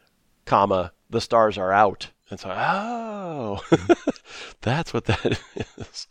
comma 0.45 0.93
the 1.11 1.21
stars 1.21 1.59
are 1.59 1.73
out. 1.73 2.11
And 2.31 2.39
so, 2.39 2.51
oh, 2.51 3.61
that's 4.61 4.93
what 4.93 5.07
that 5.07 5.41
is. 5.79 6.07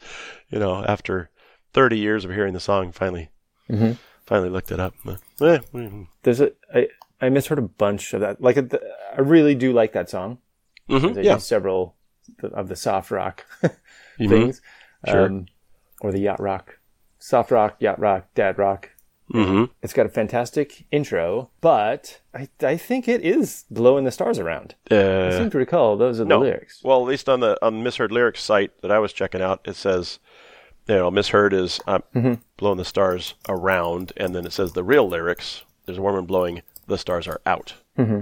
You 0.50 0.58
know, 0.60 0.84
after 0.84 1.30
30 1.74 2.00
years 2.00 2.26
of 2.26 2.32
hearing 2.32 2.54
the 2.54 2.60
song, 2.60 2.92
finally, 2.92 3.30
Mm-hmm. 3.70 3.92
finally 4.26 4.50
looked 4.50 4.72
it 4.72 4.80
up. 4.80 4.96
But, 5.06 5.20
eh, 5.42 5.60
mm, 5.74 6.08
there's 6.24 6.42
a 6.42 6.52
I 6.74 6.88
I 7.22 7.30
misheard 7.30 7.60
a 7.60 7.62
bunch 7.62 8.14
of 8.14 8.22
that. 8.22 8.42
Like 8.42 8.58
I 8.58 9.22
really 9.22 9.54
do 9.54 9.74
like 9.74 9.94
that 9.94 10.10
song. 10.10 10.40
mhm, 10.90 11.24
yeah, 11.24 11.38
several 11.38 11.96
of 12.42 12.68
the 12.70 12.76
soft 12.76 13.12
rock 13.12 13.46
Mhm. 14.20 14.30
things, 14.30 14.62
Sure. 15.06 15.26
um, 15.28 15.46
or 16.02 16.12
the 16.12 16.20
yacht 16.20 16.40
rock, 16.40 16.77
soft 17.20 17.52
rock, 17.52 17.76
yacht 17.80 18.00
rock, 18.00 18.28
dad 18.36 18.58
rock. 18.58 18.90
hmm 19.32 19.66
It's 19.82 19.94
got 19.94 20.06
a 20.06 20.10
fantastic 20.10 20.86
intro, 20.92 21.50
but 21.62 22.22
I, 22.34 22.48
I 22.62 22.78
think 22.78 23.08
it 23.08 23.22
is 23.22 23.66
blowing 23.70 24.06
the 24.06 24.12
stars 24.12 24.40
around. 24.40 24.76
I 24.92 24.96
Uh, 24.96 25.38
seem 25.38 25.50
to 25.52 25.58
recall 25.58 25.98
those 25.98 26.20
are 26.20 26.24
the 26.24 26.30
no. 26.30 26.40
lyrics. 26.40 26.82
Well, 26.84 27.02
at 27.02 27.08
least 27.08 27.28
on 27.30 27.40
the 27.42 27.58
on 27.66 27.78
the 27.78 27.84
misheard 27.84 28.12
lyrics 28.12 28.42
site 28.44 28.72
that 28.82 28.92
I 28.92 29.00
was 29.00 29.12
checking 29.14 29.42
out, 29.42 29.60
it 29.66 29.76
says, 29.76 30.20
you 30.88 30.96
know, 30.96 31.12
misheard 31.12 31.54
is 31.54 31.80
uh, 31.88 32.00
Mm-hmm. 32.16 32.36
blowing 32.58 32.78
the 32.78 32.86
stars 32.86 33.34
around, 33.50 34.14
and 34.18 34.34
then 34.34 34.46
it 34.46 34.54
says 34.54 34.72
the 34.74 34.84
real 34.84 35.08
lyrics. 35.10 35.64
There's 35.86 35.98
a 35.98 36.02
woman 36.02 36.26
blowing, 36.26 36.62
the 36.88 36.98
stars 36.98 37.28
are 37.28 37.42
out. 37.46 37.74
Mm-hmm. 37.98 38.22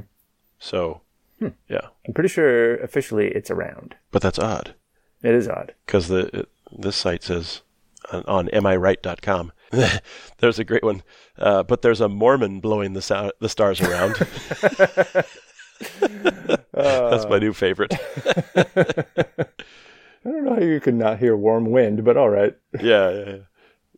So, 0.60 1.02
Hmm. 1.40 1.50
yeah, 1.70 1.88
I'm 2.08 2.14
pretty 2.14 2.30
sure 2.30 2.78
officially 2.78 3.28
it's 3.28 3.52
around. 3.52 3.96
but 4.12 4.22
that's 4.22 4.40
odd. 4.40 4.74
It 5.22 5.36
is 5.36 5.48
odd. 5.50 5.74
because 5.86 6.08
the 6.08 6.22
it- 6.40 6.50
this 6.72 6.96
site 6.96 7.24
says 7.24 7.62
on, 8.12 8.24
on 8.26 8.48
amiright.com 8.50 9.52
there's 10.40 10.60
a 10.60 10.64
great 10.64 10.84
one. 10.84 11.04
Uh, 11.38 11.64
but 11.64 11.82
there's 11.82 12.02
a 12.02 12.10
mormon 12.10 12.60
blowing 12.60 12.94
the 12.94 13.34
the 13.40 13.50
stars 13.50 13.82
around. 13.82 14.16
That's 16.74 17.28
my 17.28 17.40
new 17.40 17.54
favorite. 17.54 17.94
I 18.56 20.32
don't 20.32 20.46
know 20.46 20.56
how 20.56 20.62
you 20.62 20.80
could 20.80 20.96
not 20.96 21.20
hear 21.20 21.36
warm 21.36 21.66
wind, 21.72 22.04
but 22.04 22.18
all 22.18 22.30
right. 22.30 22.56
yeah, 22.82 23.38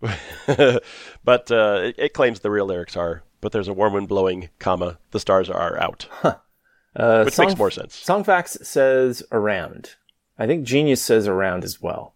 yeah, 0.02 0.16
yeah. 0.48 0.80
but 1.24 1.52
uh, 1.52 1.82
it, 1.84 1.96
it 1.98 2.14
claims 2.14 2.40
the 2.40 2.52
real 2.52 2.66
lyrics 2.66 2.98
are 2.98 3.24
but 3.40 3.52
there's 3.52 3.68
a 3.68 3.74
warm 3.74 3.94
wind 3.94 4.08
blowing 4.08 4.50
comma 4.60 4.98
the 5.12 5.20
stars 5.20 5.50
are 5.50 5.80
out. 5.80 6.08
Uh, 6.96 7.22
which 7.24 7.36
Song- 7.36 7.46
makes 7.46 7.58
more 7.60 7.70
sense. 7.70 8.04
Songfacts 8.04 8.66
says 8.66 9.22
around. 9.32 9.96
I 10.40 10.48
think 10.48 10.66
Genius 10.66 11.02
says 11.02 11.28
around 11.28 11.64
as 11.64 11.80
well. 11.80 12.16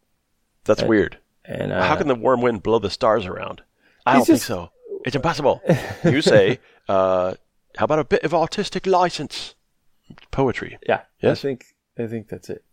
that's 0.63 0.81
weird 0.81 1.19
And 1.45 1.71
uh, 1.71 1.83
how 1.83 1.95
can 1.95 2.07
the 2.07 2.15
warm 2.15 2.41
wind 2.41 2.63
blow 2.63 2.79
the 2.79 2.89
stars 2.89 3.25
around? 3.25 3.61
I 4.05 4.13
don't 4.13 4.21
just- 4.27 4.27
think 4.27 4.57
so. 4.59 4.71
It's 5.05 5.15
impossible. 5.15 5.61
You 6.03 6.21
say 6.35 6.59
uh, 6.87 7.33
how 7.77 7.85
about 7.85 7.99
a 7.99 8.03
bit 8.03 8.23
of 8.23 8.33
artistic 8.35 8.85
license? 8.85 9.55
Poetry. 10.29 10.77
Yeah, 10.87 11.01
Yes. 11.21 11.39
I 11.39 11.41
think 11.41 11.65
I 11.97 12.05
think 12.07 12.27
that's 12.27 12.49
it. 12.49 12.63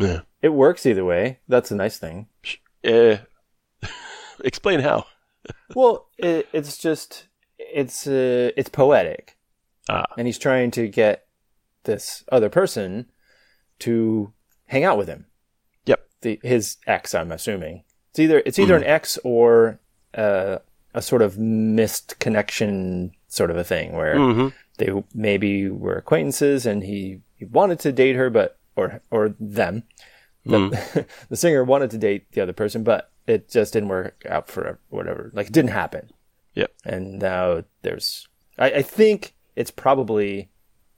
Yeah 0.00 0.20
It 0.42 0.50
works 0.50 0.86
either 0.86 1.04
way. 1.04 1.38
That's 1.48 1.70
a 1.70 1.74
nice 1.76 1.98
thing. 1.98 2.26
Uh, 2.84 3.16
explain 4.44 4.80
how. 4.80 5.06
Well, 5.74 6.08
it, 6.18 6.48
it's 6.52 6.78
just 6.78 7.26
it's 7.58 8.06
uh, 8.06 8.50
it's 8.56 8.68
poetic, 8.68 9.36
Ah, 9.88 10.04
and 10.16 10.26
he's 10.26 10.38
trying 10.38 10.70
to 10.72 10.88
get 10.88 11.26
this 11.84 12.24
other 12.30 12.48
person 12.48 13.06
to 13.80 14.32
hang 14.66 14.84
out 14.84 14.98
with 14.98 15.08
him. 15.08 15.26
yep. 15.86 16.08
The, 16.22 16.38
his 16.42 16.76
ex, 16.86 17.14
I'm 17.14 17.32
assuming. 17.32 17.84
It's 18.10 18.18
either 18.18 18.42
it's 18.44 18.58
either 18.58 18.76
an 18.76 18.84
ex 18.84 19.18
or 19.24 19.80
uh, 20.14 20.58
a 20.94 21.00
sort 21.02 21.22
of 21.22 21.38
missed 21.38 22.18
connection 22.18 23.12
sort 23.28 23.50
of 23.50 23.56
a 23.56 23.64
thing 23.64 23.94
where 23.94 24.16
hmm 24.16 24.48
they 24.78 24.90
maybe 25.14 25.68
were 25.68 25.96
acquaintances 25.96 26.64
and 26.66 26.82
he, 26.82 27.20
he 27.36 27.44
wanted 27.44 27.78
to 27.80 27.92
date 27.92 28.16
her, 28.16 28.30
but 28.30 28.58
or 28.80 29.02
or 29.10 29.34
them. 29.38 29.84
The, 30.44 30.58
hmm. 30.68 31.00
the 31.28 31.36
singer 31.36 31.62
wanted 31.62 31.90
to 31.90 31.98
date 31.98 32.32
the 32.32 32.40
other 32.40 32.52
person, 32.52 32.82
but 32.82 33.12
it 33.26 33.50
just 33.50 33.72
didn't 33.72 33.90
work 33.90 34.24
out 34.28 34.48
for 34.48 34.80
whatever. 34.88 35.30
Like 35.34 35.48
it 35.48 35.52
didn't 35.52 35.70
happen. 35.70 36.10
Yep. 36.54 36.72
And 36.84 37.18
now 37.18 37.64
there's, 37.82 38.26
I, 38.58 38.70
I 38.70 38.82
think 38.82 39.34
it's 39.54 39.70
probably 39.70 40.50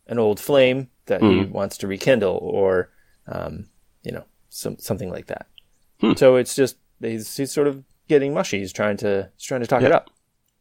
an 0.07 0.19
old 0.19 0.41
flame 0.41 0.89
that 1.07 1.21
he 1.21 1.43
hmm. 1.43 1.53
wants 1.53 1.77
to 1.79 1.87
rekindle, 1.87 2.39
or, 2.41 2.91
um, 3.27 3.67
you 4.03 4.13
know, 4.13 4.25
some 4.49 4.79
something 4.79 5.11
like 5.11 5.27
that. 5.27 5.47
Hmm. 6.01 6.13
So 6.15 6.37
it's 6.37 6.55
just 6.55 6.77
he's 7.01 7.37
he's 7.37 7.53
sort 7.53 7.67
of 7.67 7.85
getting 8.09 8.35
mushy. 8.35 8.61
He's 8.61 8.73
trying 8.73 8.97
to 8.99 9.31
he's 9.37 9.47
trying 9.47 9.63
to 9.63 9.67
talk 9.67 9.83
it 9.83 9.93
up. 9.93 10.11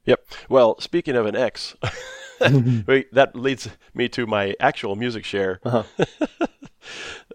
Yep. 0.05 0.25
Well, 0.49 0.79
speaking 0.79 1.15
of 1.15 1.25
an 1.25 1.35
ex, 1.35 1.75
that 3.13 3.31
leads 3.35 3.69
me 3.93 4.09
to 4.09 4.25
my 4.27 4.55
actual 4.59 4.95
music 4.95 5.25
share. 5.25 5.59
uh, 5.65 5.83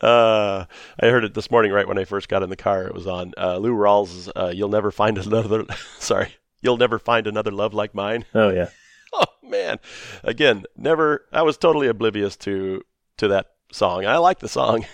I 0.02 1.06
heard 1.06 1.25
it 1.25 1.34
this 1.34 1.50
morning 1.50 1.72
right 1.72 1.86
when 1.86 1.98
I 1.98 2.04
first 2.04 2.28
got 2.28 2.42
in 2.42 2.50
the 2.50 2.56
car. 2.56 2.84
It 2.84 2.94
was 2.94 3.06
on 3.06 3.32
uh, 3.38 3.56
Lou 3.58 3.72
Rawls' 3.75 4.28
uh, 4.34 4.52
"You'll 4.54 4.68
Never 4.68 4.90
Find 4.90 5.18
Another." 5.18 5.64
sorry, 5.98 6.34
"You'll 6.60 6.76
Never 6.76 6.98
Find 6.98 7.26
Another 7.26 7.50
Love 7.52 7.75
Like 7.75 7.94
Mine." 7.94 8.25
Oh 8.34 8.50
yeah. 8.50 8.68
oh 9.12 9.25
man 9.42 9.78
again 10.25 10.64
never 10.76 11.25
i 11.32 11.40
was 11.40 11.56
totally 11.56 11.86
oblivious 11.86 12.36
to 12.36 12.82
to 13.16 13.28
that 13.28 13.52
song 13.70 14.04
i 14.04 14.16
like 14.16 14.40
the 14.40 14.48
song 14.48 14.84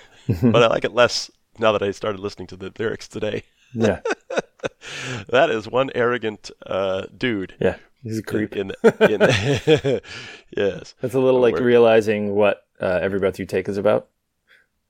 but 0.42 0.62
I 0.62 0.66
like 0.68 0.84
it 0.84 0.92
less 0.92 1.30
now 1.58 1.72
that 1.72 1.82
I 1.82 1.90
started 1.90 2.20
listening 2.20 2.46
to 2.48 2.56
the 2.56 2.72
lyrics 2.78 3.08
today. 3.08 3.42
Yeah, 3.74 4.00
That 5.28 5.50
is 5.50 5.66
one 5.68 5.90
arrogant 5.94 6.50
uh, 6.64 7.06
dude. 7.16 7.54
yeah. 7.60 7.76
He's 8.02 8.18
a 8.18 8.22
creep. 8.22 8.56
In, 8.56 8.72
in, 9.00 9.20
yes. 10.56 10.94
It's 11.02 11.14
a 11.14 11.20
little 11.20 11.40
like 11.40 11.54
Where- 11.54 11.62
realizing 11.62 12.34
what 12.34 12.64
uh, 12.80 12.98
Every 13.00 13.18
Breath 13.18 13.38
You 13.38 13.46
Take 13.46 13.68
is 13.68 13.76
about. 13.76 14.08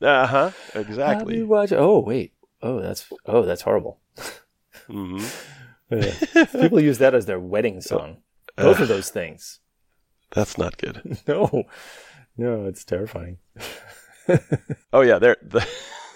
Uh 0.01 0.27
huh. 0.27 0.51
I'll 0.75 0.81
Exactly. 0.83 1.35
be 1.37 1.43
watching- 1.43 1.79
Oh 1.79 2.01
wait. 2.01 2.33
Oh, 2.63 2.81
that's 2.81 3.11
oh, 3.27 3.43
that's 3.43 3.63
horrible. 3.63 3.99
hmm 4.87 5.19
Yeah. 5.91 6.15
People 6.47 6.81
use 6.81 6.99
that 6.99 7.15
as 7.15 7.27
their 7.27 7.39
wedding 7.41 7.83
song. 7.83 8.19
Both 8.57 8.81
of 8.81 8.89
those 8.89 9.11
things. 9.11 9.61
That's 10.35 10.57
not 10.57 10.79
good. 10.79 11.19
No, 11.29 11.65
no, 12.39 12.65
it's 12.67 12.83
terrifying. 12.85 13.37
Oh 14.93 15.03
yeah, 15.03 15.19
there. 15.19 15.37
The, 15.43 15.67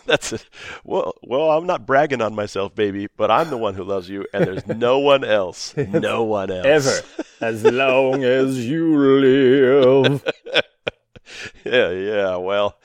that's 0.09 0.33
it. 0.33 0.49
Well, 0.85 1.15
well, 1.23 1.51
I'm 1.51 1.67
not 1.67 1.87
bragging 1.87 2.23
on 2.23 2.35
myself, 2.35 2.75
baby, 2.75 3.09
but 3.17 3.31
I'm 3.31 3.51
the 3.51 3.57
one 3.57 3.75
who 3.75 3.85
loves 3.85 4.09
you, 4.09 4.27
and 4.33 4.45
there's 4.47 4.67
no 4.67 4.99
one 4.99 5.25
else. 5.25 5.75
No 5.89 6.25
one 6.25 6.51
else 6.51 6.67
Ever, 6.67 7.25
as 7.41 7.65
long 7.65 8.25
as 8.25 8.65
you 8.67 8.97
live. 8.97 10.25
Yeah, 11.65 11.91
yeah. 11.91 12.37
Well, 12.37 12.79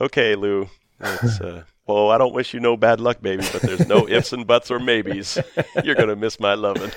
okay, 0.00 0.34
Lou. 0.34 0.68
It's, 1.00 1.40
uh, 1.40 1.62
well, 1.86 2.10
I 2.10 2.18
don't 2.18 2.34
wish 2.34 2.52
you 2.52 2.58
no 2.58 2.76
bad 2.76 2.98
luck, 2.98 3.20
baby, 3.22 3.44
but 3.52 3.62
there's 3.62 3.86
no 3.86 4.08
ifs 4.08 4.32
and 4.32 4.44
buts 4.44 4.72
or 4.72 4.80
maybes. 4.80 5.38
You're 5.84 5.94
gonna 5.94 6.16
miss 6.16 6.40
my 6.40 6.54
loving. 6.54 6.90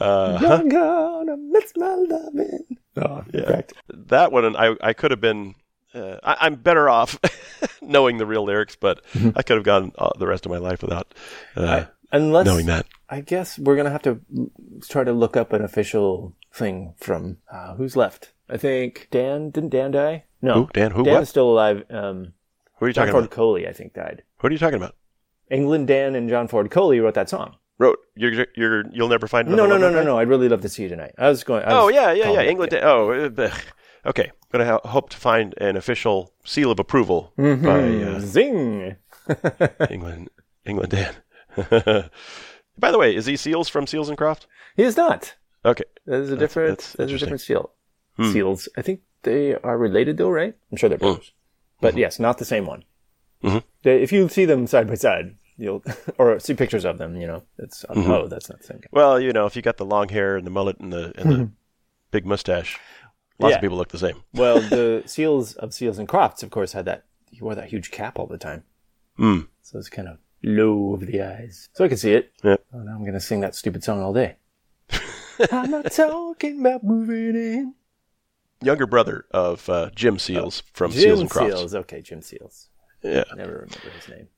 uh, 0.00 0.38
You're 0.40 0.64
gonna 0.68 1.36
miss 1.36 1.72
my 1.76 1.94
loving. 1.94 2.78
Oh, 2.98 3.24
Yeah. 3.32 3.42
correct. 3.44 3.72
that 3.88 4.32
one, 4.32 4.56
I, 4.56 4.74
I 4.80 4.92
could 4.92 5.10
have 5.10 5.20
been. 5.20 5.54
Uh, 5.94 6.16
I, 6.22 6.36
I'm 6.42 6.56
better 6.56 6.88
off 6.88 7.18
knowing 7.82 8.18
the 8.18 8.26
real 8.26 8.44
lyrics, 8.44 8.76
but 8.76 9.00
I 9.34 9.42
could 9.42 9.56
have 9.56 9.64
gone 9.64 9.92
uh, 9.96 10.10
the 10.18 10.26
rest 10.26 10.44
of 10.44 10.52
my 10.52 10.58
life 10.58 10.82
without 10.82 11.14
uh, 11.56 11.84
Unless 12.12 12.46
knowing 12.46 12.66
that. 12.66 12.86
I 13.08 13.22
guess 13.22 13.58
we're 13.58 13.76
gonna 13.76 13.90
have 13.90 14.02
to 14.02 14.20
try 14.88 15.02
to 15.04 15.12
look 15.12 15.36
up 15.36 15.52
an 15.54 15.62
official 15.62 16.34
thing 16.52 16.94
from 16.98 17.38
uh, 17.50 17.74
who's 17.74 17.96
left. 17.96 18.32
I 18.50 18.58
think 18.58 19.08
Dan 19.10 19.48
didn't 19.50 19.70
Dan 19.70 19.90
die? 19.92 20.24
No, 20.42 20.54
Who? 20.64 20.68
Dan? 20.74 20.90
Who? 20.90 21.04
Dan 21.04 21.14
What? 21.14 21.22
is 21.22 21.28
still 21.30 21.50
alive. 21.50 21.84
Um, 21.90 22.32
Who 22.78 22.84
are 22.84 22.88
you 22.88 22.94
John 22.94 23.06
talking 23.06 23.12
Ford 23.12 23.24
about? 23.24 23.34
Coley, 23.34 23.66
I 23.66 23.72
think, 23.72 23.94
died. 23.94 24.22
What 24.40 24.50
are 24.50 24.54
you 24.54 24.58
talking 24.58 24.76
about? 24.76 24.94
England 25.50 25.86
Dan 25.88 26.14
and 26.14 26.28
John 26.28 26.48
Ford 26.48 26.70
Coley 26.70 27.00
wrote 27.00 27.14
that 27.14 27.30
song. 27.30 27.56
Wrote 27.78 27.98
you're 28.16 28.46
you're 28.56 28.84
you'll 28.92 29.08
never 29.08 29.28
find 29.28 29.46
No, 29.48 29.64
another 29.64 29.78
no, 29.78 29.90
no, 29.90 29.90
no, 30.00 30.02
no. 30.04 30.18
I'd 30.18 30.28
really 30.28 30.48
love 30.48 30.62
to 30.62 30.68
see 30.68 30.82
you 30.82 30.88
tonight. 30.88 31.14
I 31.18 31.28
was 31.28 31.44
going. 31.44 31.62
I 31.64 31.72
Oh 31.78 31.86
was 31.86 31.94
yeah, 31.94 32.12
yeah, 32.12 32.30
yeah. 32.32 32.42
England. 32.42 32.70
to- 32.72 32.82
Oh, 32.82 33.10
uh, 33.12 33.28
blech. 33.28 33.64
okay. 34.06 34.32
Gonna 34.50 34.64
ha- 34.64 34.80
hope 34.88 35.10
to 35.10 35.16
find 35.16 35.54
an 35.58 35.76
official 35.76 36.32
seal 36.44 36.70
of 36.70 36.78
approval 36.80 37.32
by 37.36 37.44
uh, 38.02 38.18
Zing. 38.20 38.96
England. 39.90 40.30
England 40.64 40.90
Dan. 40.90 41.14
by 42.78 42.90
the 42.90 42.98
way, 42.98 43.14
is 43.14 43.26
he 43.26 43.36
Seals 43.36 43.68
from 43.68 43.86
Seals 43.86 44.08
and 44.08 44.16
Croft? 44.18 44.46
He 44.76 44.82
is 44.82 44.96
not. 44.96 45.34
Okay. 45.64 45.84
That 46.06 46.20
is 46.20 46.30
a 46.32 46.36
different. 46.36 46.78
that's 46.78 46.92
That 46.94 47.10
is 47.10 47.14
a 47.14 47.18
different 47.18 47.40
seal. 47.42 47.72
Hmm. 48.16 48.32
Seals. 48.32 48.68
I 48.76 48.82
think 48.82 49.00
they 49.22 49.54
are 49.54 49.76
related, 49.78 50.16
though, 50.16 50.30
right? 50.30 50.54
I'm 50.70 50.76
sure 50.78 50.88
they're 50.88 50.98
brothers, 50.98 51.32
but 51.80 51.96
yes, 51.96 52.18
not 52.18 52.38
the 52.38 52.44
same 52.44 52.66
one. 52.66 52.84
Mhm. 53.44 53.62
They, 53.82 54.02
if 54.02 54.10
you 54.12 54.28
see 54.28 54.44
them 54.46 54.66
side 54.66 54.88
by 54.88 54.94
side, 54.94 55.36
you'll 55.58 55.82
or 56.18 56.38
see 56.40 56.54
pictures 56.54 56.84
of 56.84 56.96
them. 56.98 57.16
You 57.16 57.26
know, 57.26 57.42
it's 57.58 57.84
Mm-hmm. 57.90 58.10
oh, 58.10 58.26
that's 58.28 58.48
not 58.48 58.60
the 58.60 58.66
same 58.66 58.78
guy. 58.78 58.88
Well, 58.92 59.20
you 59.20 59.32
know, 59.32 59.44
if 59.46 59.54
you 59.56 59.62
got 59.62 59.76
the 59.76 59.84
long 59.84 60.08
hair 60.08 60.36
and 60.36 60.46
the 60.46 60.50
mullet 60.50 60.78
and 60.80 60.92
the 60.92 61.12
and 61.20 61.30
the 61.32 61.50
big 62.10 62.24
mustache, 62.24 62.78
lots 63.38 63.50
Yeah. 63.52 63.56
of 63.56 63.62
people 63.62 63.76
look 63.76 63.88
the 63.88 63.98
same. 63.98 64.22
Well, 64.32 64.60
the 64.76 65.02
seals 65.06 65.54
of 65.54 65.74
Seals 65.74 65.98
and 65.98 66.08
Crofts, 66.08 66.42
of 66.42 66.50
course, 66.50 66.72
had 66.72 66.84
that. 66.86 67.04
He 67.30 67.40
wore 67.42 67.54
that 67.54 67.68
huge 67.68 67.90
cap 67.90 68.18
all 68.18 68.26
the 68.26 68.38
time, 68.38 68.64
Hmm. 69.18 69.40
so 69.60 69.78
it's 69.78 69.90
kind 69.90 70.08
of 70.08 70.16
low 70.42 70.92
over 70.92 71.04
the 71.04 71.20
eyes. 71.20 71.68
So 71.74 71.84
I 71.84 71.88
can 71.88 71.98
see 71.98 72.14
it. 72.14 72.32
Yep. 72.42 72.64
Oh, 72.72 72.78
now 72.78 72.94
I'm 72.94 73.04
gonna 73.04 73.20
sing 73.20 73.40
that 73.40 73.54
stupid 73.54 73.84
song 73.84 74.00
all 74.00 74.12
day. 74.14 74.36
I'm 75.52 75.70
not 75.70 75.92
talking 75.92 76.60
about 76.60 76.82
moving 76.84 77.36
in. 77.36 77.74
Younger 78.62 78.86
brother 78.86 79.24
of 79.30 79.68
uh, 79.68 79.90
Jim 79.94 80.18
Seals 80.18 80.62
from 80.72 80.90
Jim 80.90 81.00
Seals 81.02 81.20
and 81.20 81.30
Crofts. 81.30 81.52
Seals. 81.58 81.74
Okay, 81.74 82.00
Jim 82.00 82.22
Seals. 82.22 82.70
Yeah. 83.02 83.24
Never 83.36 83.52
remember 83.52 83.90
his 83.96 84.08
name. 84.08 84.28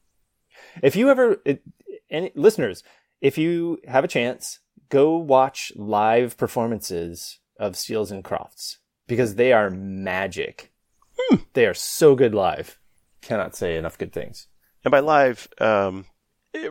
If 0.83 0.97
you 0.97 1.11
ever, 1.11 1.37
it, 1.45 1.63
any 2.11 2.33
listeners, 2.35 2.83
if 3.21 3.39
you 3.39 3.79
have 3.87 4.05
a 4.05 4.09
chance, 4.09 4.61
go 4.89 5.17
watch 5.17 5.73
live 5.77 6.37
performances 6.37 7.39
of 7.59 7.77
Seals 7.77 8.11
and 8.11 8.25
Crofts 8.25 8.79
because 9.07 9.35
they 9.35 9.53
are 9.53 9.71
magic. 9.71 10.73
Hmm. 11.19 11.37
They 11.53 11.67
are 11.67 11.75
so 11.75 12.15
good 12.15 12.35
live. 12.35 12.79
Cannot 13.21 13.55
say 13.55 13.77
enough 13.77 13.99
good 13.99 14.13
things. 14.13 14.47
And 14.85 14.91
by 14.91 15.01
live, 15.01 15.49
um, 15.59 16.07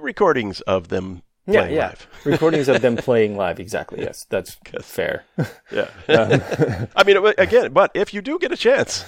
recordings 0.02 0.62
of 0.62 0.88
them 0.88 1.22
Yeah, 1.52 1.62
playing 1.62 1.76
yeah. 1.76 1.88
live. 1.88 2.08
Recordings 2.26 2.68
of 2.68 2.82
them 2.82 2.96
playing 3.08 3.36
live. 3.38 3.60
Exactly. 3.60 4.02
Yes, 4.02 4.26
that's 4.30 4.56
fair. 4.82 5.26
Yeah. 5.72 5.90
I 6.96 7.04
mean, 7.06 7.18
again, 7.38 7.72
but 7.74 7.92
if 7.94 8.14
you 8.14 8.22
do 8.22 8.38
get 8.40 8.52
a 8.52 8.58
chance, 8.58 9.06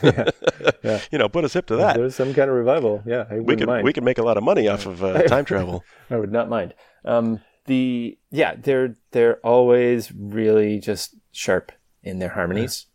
you 1.12 1.18
know, 1.18 1.30
put 1.30 1.46
a 1.46 1.50
zip 1.50 1.66
to 1.68 1.76
that. 1.78 1.96
There's 1.98 2.16
some 2.16 2.34
kind 2.34 2.50
of 2.50 2.56
revival. 2.56 3.04
Yeah, 3.06 3.26
I 3.30 3.40
We 3.40 3.56
could 3.56 3.68
mind. 3.68 3.84
we 3.84 3.94
could 3.94 4.04
make 4.04 4.18
a 4.18 4.24
lot 4.24 4.38
of 4.38 4.44
money 4.44 4.68
off 4.68 4.86
of 4.86 5.04
uh, 5.04 5.24
time 5.24 5.46
travel. 5.46 5.84
I 6.10 6.18
would 6.18 6.32
not 6.32 6.50
mind. 6.50 6.74
Um, 7.06 7.40
the 7.66 8.18
yeah, 8.32 8.56
they're 8.56 8.96
they're 9.12 9.38
always 9.46 10.12
really 10.12 10.80
just 10.80 11.16
sharp 11.32 11.72
in 12.04 12.20
their 12.20 12.30
harmonies, 12.30 12.88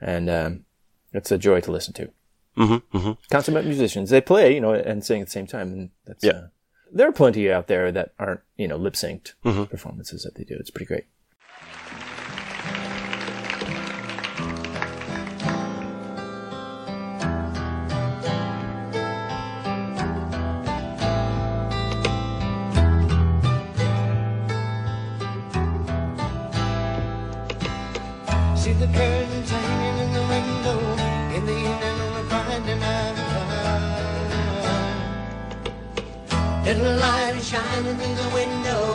and 0.00 0.30
um, 0.30 0.64
it's 1.12 1.30
a 1.32 1.38
joy 1.38 1.60
to 1.60 1.72
listen 1.72 1.92
to. 1.94 2.10
Mm-hmm, 2.56 2.96
mm-hmm. 2.96 3.12
Consummate 3.30 3.66
musicians, 3.66 4.08
they 4.10 4.20
play, 4.22 4.54
you 4.54 4.60
know, 4.62 4.72
and 4.72 5.04
sing 5.04 5.20
at 5.20 5.26
the 5.26 5.30
same 5.32 5.46
time, 5.46 5.72
and 5.72 5.90
that's 6.06 6.24
Yeah. 6.24 6.30
uh, 6.32 6.46
there 6.92 7.08
are 7.08 7.12
plenty 7.12 7.50
out 7.50 7.66
there 7.66 7.90
that 7.92 8.12
aren't, 8.18 8.40
you 8.56 8.68
know, 8.68 8.76
lip 8.76 8.94
synced 8.94 9.34
Mm-hmm. 9.44 9.64
performances 9.64 10.22
that 10.22 10.34
they 10.36 10.44
do. 10.44 10.56
It's 10.58 10.70
pretty 10.70 10.86
great. 10.86 11.04
Little 36.66 36.96
light 36.96 37.36
is 37.36 37.48
shining 37.48 37.96
through 37.96 38.16
the 38.16 38.34
window, 38.34 38.85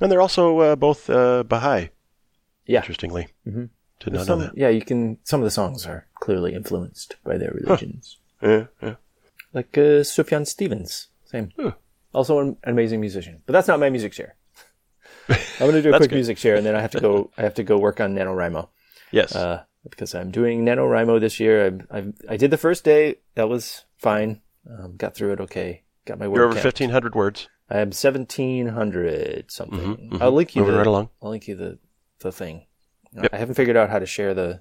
And 0.00 0.10
they're 0.12 0.20
also 0.20 0.58
uh, 0.60 0.76
both 0.76 1.08
uh, 1.08 1.42
Baha'i. 1.44 1.90
Yeah. 2.66 2.80
Interestingly, 2.80 3.28
Mhm. 3.46 3.70
did 4.00 4.12
not 4.12 4.26
Some, 4.26 4.38
know 4.40 4.44
that. 4.46 4.58
yeah, 4.58 4.68
you 4.68 4.82
can. 4.82 5.18
Some 5.24 5.40
of 5.40 5.44
the 5.44 5.50
songs 5.50 5.86
are 5.86 6.06
clearly 6.16 6.52
influenced 6.54 7.16
by 7.24 7.38
their 7.38 7.52
religions, 7.52 8.18
Yeah, 8.42 8.66
yeah. 8.82 8.96
like 9.52 9.76
uh, 9.78 10.02
Sufjan 10.02 10.46
Stevens. 10.46 11.08
Same. 11.24 11.50
Huh. 11.58 11.72
Also 12.12 12.38
an 12.40 12.56
amazing 12.64 13.00
musician, 13.00 13.42
but 13.46 13.52
that's 13.52 13.68
not 13.68 13.78
my 13.78 13.88
music 13.90 14.12
share. 14.12 14.34
I'm 15.28 15.36
going 15.58 15.72
to 15.72 15.82
do 15.82 15.90
a 15.94 15.96
quick 15.98 16.10
good. 16.10 16.16
music 16.16 16.38
share, 16.38 16.56
and 16.56 16.66
then 16.66 16.74
I 16.74 16.80
have 16.80 16.90
to 16.92 17.00
go. 17.00 17.30
I 17.38 17.42
have 17.42 17.54
to 17.54 17.62
go 17.62 17.78
work 17.78 18.00
on 18.00 18.14
NaNoWriMo. 18.14 18.68
Yes. 19.12 19.34
uh, 19.36 19.62
because 19.88 20.14
I'm 20.16 20.30
doing 20.32 20.64
NaNoWriMo 20.64 21.20
this 21.20 21.38
year. 21.38 21.78
I, 21.90 21.98
I, 21.98 22.12
I 22.30 22.36
did 22.36 22.50
the 22.50 22.58
first 22.58 22.82
day. 22.84 23.16
That 23.36 23.48
was 23.48 23.84
fine. 23.98 24.40
Um, 24.68 24.96
got 24.96 25.14
through 25.14 25.32
it 25.34 25.40
okay. 25.42 25.82
Got 26.06 26.18
my 26.18 26.26
word 26.26 26.36
You're 26.36 26.44
over 26.46 26.54
count. 26.54 26.62
fifteen 26.64 26.90
hundred 26.90 27.14
words. 27.14 27.48
I 27.68 27.78
have 27.78 27.94
1700 27.94 29.50
something. 29.50 29.78
Mhm, 29.96 30.10
mhm. 30.10 30.20
I'll 30.22 30.32
link 30.32 30.54
you 30.54 30.60
Moving 30.62 30.74
the, 30.74 30.78
right 30.78 30.86
along. 30.86 31.10
I'll 31.22 31.30
link 31.30 31.48
you 31.48 31.54
the, 31.56 31.78
the 32.20 32.32
thing. 32.32 32.66
Yep. 33.12 33.30
I 33.32 33.36
haven't 33.38 33.54
figured 33.54 33.76
out 33.76 33.90
how 33.90 33.98
to 33.98 34.06
share 34.06 34.34
the, 34.34 34.60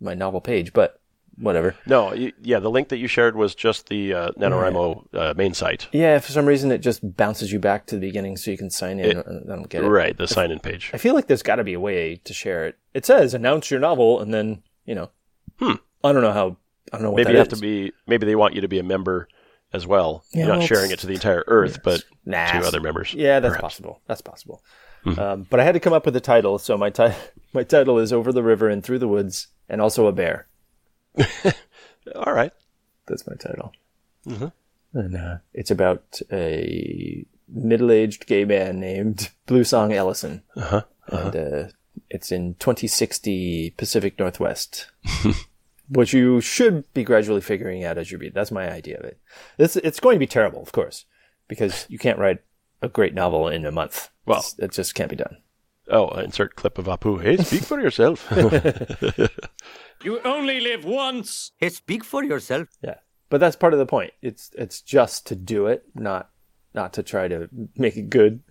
my 0.00 0.14
novel 0.14 0.40
page, 0.40 0.72
but 0.72 1.00
whatever. 1.38 1.74
No, 1.86 2.12
yeah, 2.12 2.58
the 2.58 2.70
link 2.70 2.88
that 2.88 2.98
you 2.98 3.06
shared 3.08 3.36
was 3.36 3.54
just 3.54 3.88
the 3.88 4.12
uh, 4.12 4.30
NaNoWriMo 4.32 5.06
uh, 5.14 5.34
main 5.36 5.54
site. 5.54 5.88
Yeah, 5.92 6.18
for 6.18 6.32
some 6.32 6.46
reason 6.46 6.70
it 6.72 6.78
just 6.78 7.16
bounces 7.16 7.52
you 7.52 7.58
back 7.58 7.86
to 7.86 7.94
the 7.94 8.00
beginning 8.00 8.36
so 8.36 8.50
you 8.50 8.58
can 8.58 8.70
sign 8.70 8.98
in. 8.98 9.18
It- 9.18 9.26
I 9.26 9.46
don't 9.56 9.68
get 9.68 9.84
it. 9.84 9.88
Right, 9.88 10.16
the 10.16 10.26
sign 10.28 10.50
in 10.50 10.58
page. 10.58 10.90
I 10.92 10.98
feel 10.98 11.14
like 11.14 11.28
there's 11.28 11.42
got 11.42 11.56
to 11.56 11.64
be 11.64 11.74
a 11.74 11.80
way 11.80 12.16
to 12.24 12.34
share 12.34 12.66
it. 12.66 12.78
It 12.92 13.06
says 13.06 13.34
announce 13.34 13.70
your 13.70 13.80
novel, 13.80 14.20
and 14.20 14.32
then 14.34 14.62
you 14.84 14.94
know, 14.94 15.10
Hmm. 15.58 15.74
I 16.04 16.12
don't 16.12 16.22
know 16.22 16.32
how. 16.32 16.56
I 16.92 16.96
don't 16.96 17.02
know 17.04 17.10
what 17.12 17.18
Maybe 17.18 17.26
that 17.26 17.32
you 17.32 17.38
have 17.38 17.48
to 17.48 17.56
be. 17.56 17.92
Maybe 18.06 18.26
they 18.26 18.34
want 18.36 18.54
you 18.54 18.60
to 18.62 18.68
be 18.68 18.78
a 18.78 18.82
member 18.82 19.28
as 19.72 19.86
well. 19.86 20.24
Yeah, 20.32 20.40
You're 20.40 20.48
not 20.48 20.58
well, 20.58 20.66
sharing 20.66 20.90
it 20.90 20.98
to 21.00 21.06
the 21.06 21.14
entire 21.14 21.44
Earth, 21.46 21.80
but 21.82 22.04
Nah, 22.24 22.60
to 22.60 22.66
other 22.66 22.80
members. 22.80 23.12
Yeah, 23.14 23.40
that's 23.40 23.52
perhaps. 23.56 23.62
possible. 23.62 24.00
That's 24.06 24.20
possible. 24.20 24.62
Um, 25.04 25.46
but 25.50 25.58
I 25.58 25.64
had 25.64 25.72
to 25.72 25.80
come 25.80 25.92
up 25.92 26.04
with 26.06 26.14
a 26.14 26.20
title, 26.20 26.58
so 26.60 26.78
my 26.78 26.90
ti- 26.90 27.14
my 27.52 27.64
title 27.64 27.98
is 27.98 28.12
"Over 28.12 28.30
the 28.32 28.42
River 28.42 28.68
and 28.68 28.84
Through 28.84 29.00
the 29.00 29.08
Woods," 29.08 29.48
and 29.68 29.80
also 29.80 30.06
a 30.06 30.12
bear. 30.12 30.46
All 32.14 32.32
right. 32.32 32.52
That's 33.06 33.26
my 33.26 33.34
title. 33.34 33.72
And 34.94 35.16
uh, 35.16 35.38
it's 35.54 35.70
about 35.70 36.20
a 36.30 37.26
middle-aged 37.48 38.26
gay 38.26 38.44
man 38.44 38.78
named 38.78 39.30
Blue 39.46 39.64
Song 39.64 39.92
Ellison, 39.92 40.42
Uh-huh. 40.56 40.82
and 41.08 41.36
uh, 41.36 41.68
it's 42.10 42.30
in 42.30 42.54
2060 42.54 43.70
Pacific 43.76 44.18
Northwest, 44.18 44.86
which 45.92 46.12
you 46.12 46.40
should 46.40 46.84
be 46.94 47.04
gradually 47.04 47.40
figuring 47.40 47.84
out 47.84 47.98
as 47.98 48.10
you 48.10 48.18
read. 48.18 48.34
That's 48.34 48.50
my 48.50 48.70
idea 48.70 48.98
of 48.98 49.04
it. 49.04 49.18
It's 49.58 49.76
it's 49.76 50.00
going 50.00 50.16
to 50.16 50.20
be 50.20 50.26
terrible, 50.26 50.62
of 50.62 50.72
course, 50.72 51.04
because 51.48 51.86
you 51.88 51.98
can't 51.98 52.18
write 52.18 52.40
a 52.80 52.88
great 52.88 53.14
novel 53.14 53.48
in 53.48 53.64
a 53.66 53.70
month. 53.72 54.10
Well- 54.26 54.38
It's- 54.40 54.58
it 54.58 54.72
just 54.72 54.94
can't 54.94 55.10
be 55.10 55.16
done. 55.16 55.36
Oh, 55.88 56.08
insert 56.10 56.54
clip 56.54 56.78
of 56.78 56.86
Apu. 56.86 57.20
Hey, 57.22 57.36
speak 57.38 57.62
for 57.64 57.80
yourself. 57.80 58.26
You 60.04 60.20
only 60.24 60.58
live 60.60 60.84
once. 60.84 61.52
Hey, 61.58 61.68
speak 61.68 62.02
for 62.04 62.24
yourself. 62.24 62.66
Yeah, 62.82 62.96
but 63.30 63.38
that's 63.38 63.54
part 63.56 63.72
of 63.72 63.78
the 63.78 63.86
point. 63.86 64.12
It's 64.20 64.50
it's 64.58 64.80
just 64.80 65.26
to 65.28 65.36
do 65.36 65.66
it, 65.68 65.84
not 65.94 66.30
not 66.74 66.92
to 66.94 67.02
try 67.04 67.28
to 67.28 67.48
make 67.76 67.96
it 67.96 68.10
good. 68.10 68.42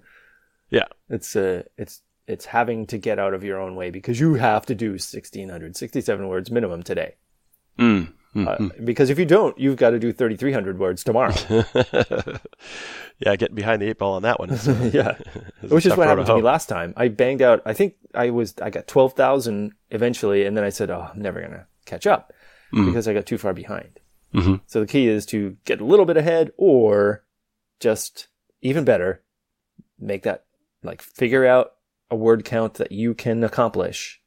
yeah. 0.70 0.86
It's 1.10 1.36
uh, 1.36 1.64
it's 1.76 2.00
it's 2.26 2.46
having 2.46 2.86
to 2.86 2.98
get 2.98 3.18
out 3.18 3.34
of 3.34 3.44
your 3.44 3.60
own 3.60 3.76
way 3.76 3.90
because 3.90 4.18
you 4.18 4.34
have 4.34 4.66
to 4.66 4.74
do 4.74 4.90
1600 4.92 5.76
67 5.76 6.28
words 6.28 6.50
minimum 6.50 6.82
today. 6.82 7.16
Mm. 7.78 8.12
Uh, 8.36 8.68
because 8.82 9.10
if 9.10 9.18
you 9.18 9.24
don't, 9.24 9.56
you've 9.58 9.76
got 9.76 9.90
to 9.90 9.98
do 9.98 10.12
3300 10.12 10.78
words 10.78 11.04
tomorrow. 11.04 11.34
yeah, 13.20 13.36
getting 13.36 13.54
behind 13.54 13.80
the 13.80 13.88
eight 13.88 13.98
ball 13.98 14.14
on 14.14 14.22
that 14.22 14.40
one. 14.40 14.50
is, 14.50 14.66
uh, 14.66 14.90
yeah. 14.92 15.16
is 15.62 15.70
Which 15.70 15.86
is 15.86 15.96
what 15.96 16.08
happened 16.08 16.26
to 16.26 16.36
me 16.36 16.42
last 16.42 16.68
time. 16.68 16.94
I 16.96 17.08
banged 17.08 17.42
out 17.42 17.62
I 17.64 17.74
think 17.74 17.94
I 18.12 18.30
was 18.30 18.54
I 18.60 18.70
got 18.70 18.88
12,000 18.88 19.72
eventually 19.90 20.44
and 20.46 20.56
then 20.56 20.64
I 20.64 20.70
said, 20.70 20.90
"Oh, 20.90 21.10
I'm 21.12 21.22
never 21.22 21.40
going 21.40 21.52
to 21.52 21.66
catch 21.86 22.06
up 22.06 22.32
because 22.72 23.06
I 23.06 23.14
got 23.14 23.26
too 23.26 23.38
far 23.38 23.52
behind." 23.52 24.00
Mhm. 24.34 24.62
So 24.66 24.80
the 24.80 24.86
key 24.86 25.06
is 25.06 25.26
to 25.26 25.56
get 25.64 25.80
a 25.80 25.84
little 25.84 26.04
bit 26.04 26.16
ahead 26.16 26.50
or 26.56 27.24
just 27.78 28.26
even 28.62 28.84
better 28.84 29.22
make 30.00 30.24
that 30.24 30.44
like 30.82 31.02
figure 31.02 31.46
out 31.46 31.73
a 32.14 32.16
word 32.16 32.44
count 32.44 32.74
that 32.74 32.92
you 32.92 33.12
can 33.12 33.42
accomplish 33.44 34.20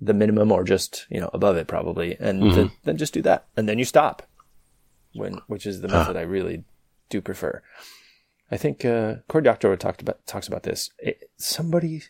the 0.00 0.14
minimum 0.14 0.52
or 0.52 0.62
just 0.62 1.06
you 1.10 1.20
know 1.20 1.30
above 1.32 1.56
it 1.56 1.66
probably. 1.66 2.16
And 2.20 2.42
th- 2.54 2.70
then 2.84 2.96
just 2.96 3.14
do 3.14 3.22
that. 3.22 3.46
And 3.56 3.68
then 3.68 3.78
you 3.78 3.84
stop 3.84 4.22
when 5.14 5.40
which 5.46 5.66
is 5.66 5.80
the 5.80 5.88
method 5.88 6.16
i 6.16 6.20
really 6.20 6.64
do 7.08 7.20
prefer. 7.20 7.62
I 8.50 8.56
think 8.58 8.84
uh 8.84 9.16
Cory 9.28 9.42
Doctorow 9.42 9.76
talked 9.76 10.02
about 10.02 10.24
talks 10.26 10.46
about 10.46 10.62
this. 10.62 10.90
It, 10.98 11.30
somebody 11.36 12.02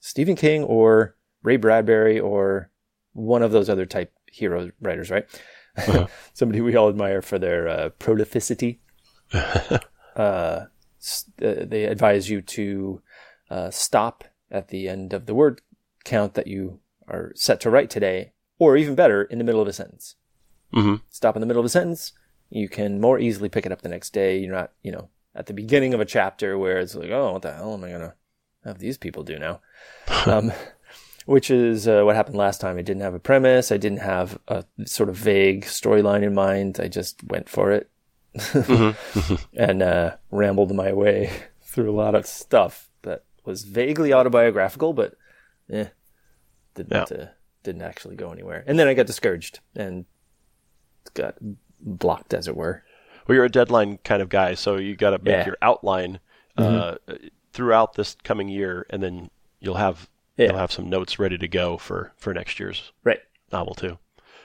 stephen 0.00 0.36
king 0.36 0.62
or 0.62 1.16
ray 1.42 1.56
bradbury 1.56 2.20
or 2.20 2.70
one 3.14 3.42
of 3.42 3.50
those 3.52 3.70
other 3.70 3.86
type 3.86 4.12
hero 4.30 4.70
writers 4.80 5.10
right? 5.10 5.26
Somebody 6.34 6.60
we 6.60 6.76
all 6.76 6.88
admire 6.88 7.22
for 7.22 7.38
their 7.38 7.68
uh, 7.68 7.90
prolificity. 7.98 8.78
Uh, 10.16 10.64
uh, 11.42 11.54
they 11.60 11.84
advise 11.84 12.30
you 12.30 12.40
to 12.40 13.02
uh, 13.50 13.70
stop 13.70 14.24
at 14.50 14.68
the 14.68 14.88
end 14.88 15.12
of 15.12 15.26
the 15.26 15.34
word 15.34 15.60
count 16.04 16.34
that 16.34 16.46
you 16.46 16.80
are 17.08 17.32
set 17.34 17.60
to 17.60 17.70
write 17.70 17.90
today, 17.90 18.32
or 18.58 18.76
even 18.76 18.94
better, 18.94 19.22
in 19.22 19.38
the 19.38 19.44
middle 19.44 19.60
of 19.60 19.68
a 19.68 19.72
sentence. 19.72 20.16
Mhm. 20.72 21.02
Stop 21.10 21.36
in 21.36 21.40
the 21.40 21.46
middle 21.46 21.60
of 21.60 21.66
a 21.66 21.70
sentence. 21.70 22.12
You 22.50 22.68
can 22.68 23.00
more 23.00 23.18
easily 23.18 23.48
pick 23.48 23.66
it 23.66 23.72
up 23.72 23.82
the 23.82 23.88
next 23.88 24.12
day. 24.12 24.38
You're 24.38 24.54
not, 24.54 24.72
you 24.82 24.92
know, 24.92 25.08
at 25.34 25.46
the 25.46 25.52
beginning 25.52 25.94
of 25.94 26.00
a 26.00 26.04
chapter 26.04 26.56
where 26.56 26.78
it's 26.78 26.94
like, 26.94 27.10
oh, 27.10 27.32
what 27.32 27.42
the 27.42 27.52
hell 27.52 27.74
am 27.74 27.84
I 27.84 27.90
gonna 27.90 28.14
have 28.64 28.78
these 28.78 28.98
people 28.98 29.22
do 29.22 29.38
now? 29.38 29.60
um, 30.26 30.52
which 31.26 31.50
is 31.50 31.88
uh, 31.88 32.02
what 32.04 32.14
happened 32.16 32.36
last 32.36 32.60
time. 32.60 32.78
I 32.78 32.82
didn't 32.82 33.02
have 33.02 33.14
a 33.14 33.18
premise. 33.18 33.72
I 33.72 33.76
didn't 33.76 33.98
have 34.00 34.38
a 34.48 34.64
sort 34.84 35.08
of 35.08 35.16
vague 35.16 35.64
storyline 35.64 36.22
in 36.22 36.34
mind. 36.34 36.78
I 36.80 36.88
just 36.88 37.22
went 37.24 37.48
for 37.48 37.72
it 37.72 37.90
and 39.54 39.82
uh, 39.82 40.16
rambled 40.30 40.74
my 40.74 40.92
way 40.92 41.32
through 41.62 41.90
a 41.90 41.96
lot 41.96 42.14
of 42.14 42.26
stuff 42.26 42.88
was 43.46 43.64
vaguely 43.64 44.12
autobiographical, 44.12 44.92
but 44.92 45.14
eh, 45.70 45.86
didn't 46.74 46.92
uh, 47.12 47.26
didn't 47.62 47.82
actually 47.82 48.16
go 48.16 48.30
anywhere. 48.32 48.64
And 48.66 48.78
then 48.78 48.88
I 48.88 48.94
got 48.94 49.06
discouraged 49.06 49.60
and 49.74 50.04
got 51.14 51.36
blocked, 51.80 52.34
as 52.34 52.48
it 52.48 52.56
were. 52.56 52.82
Well, 53.26 53.34
you're 53.36 53.44
a 53.44 53.50
deadline 53.50 53.98
kind 54.04 54.22
of 54.22 54.28
guy, 54.28 54.54
so 54.54 54.76
you 54.76 54.94
got 54.96 55.10
to 55.10 55.18
make 55.18 55.26
Yeah. 55.26 55.40
Mm-hmm. 55.40 55.48
your 55.48 55.56
outline 55.62 56.20
uh, 56.56 56.94
throughout 57.52 57.94
this 57.94 58.16
coming 58.24 58.48
year, 58.48 58.86
and 58.90 59.02
then 59.02 59.30
you'll 59.60 59.74
have 59.76 60.08
Yeah. 60.36 60.48
you'll 60.48 60.58
have 60.58 60.72
some 60.72 60.88
notes 60.88 61.18
ready 61.18 61.38
to 61.38 61.48
go 61.48 61.76
for 61.78 62.12
for 62.16 62.32
next 62.34 62.58
year's 62.60 62.92
Right. 63.04 63.20
novel 63.52 63.74
too. 63.74 63.98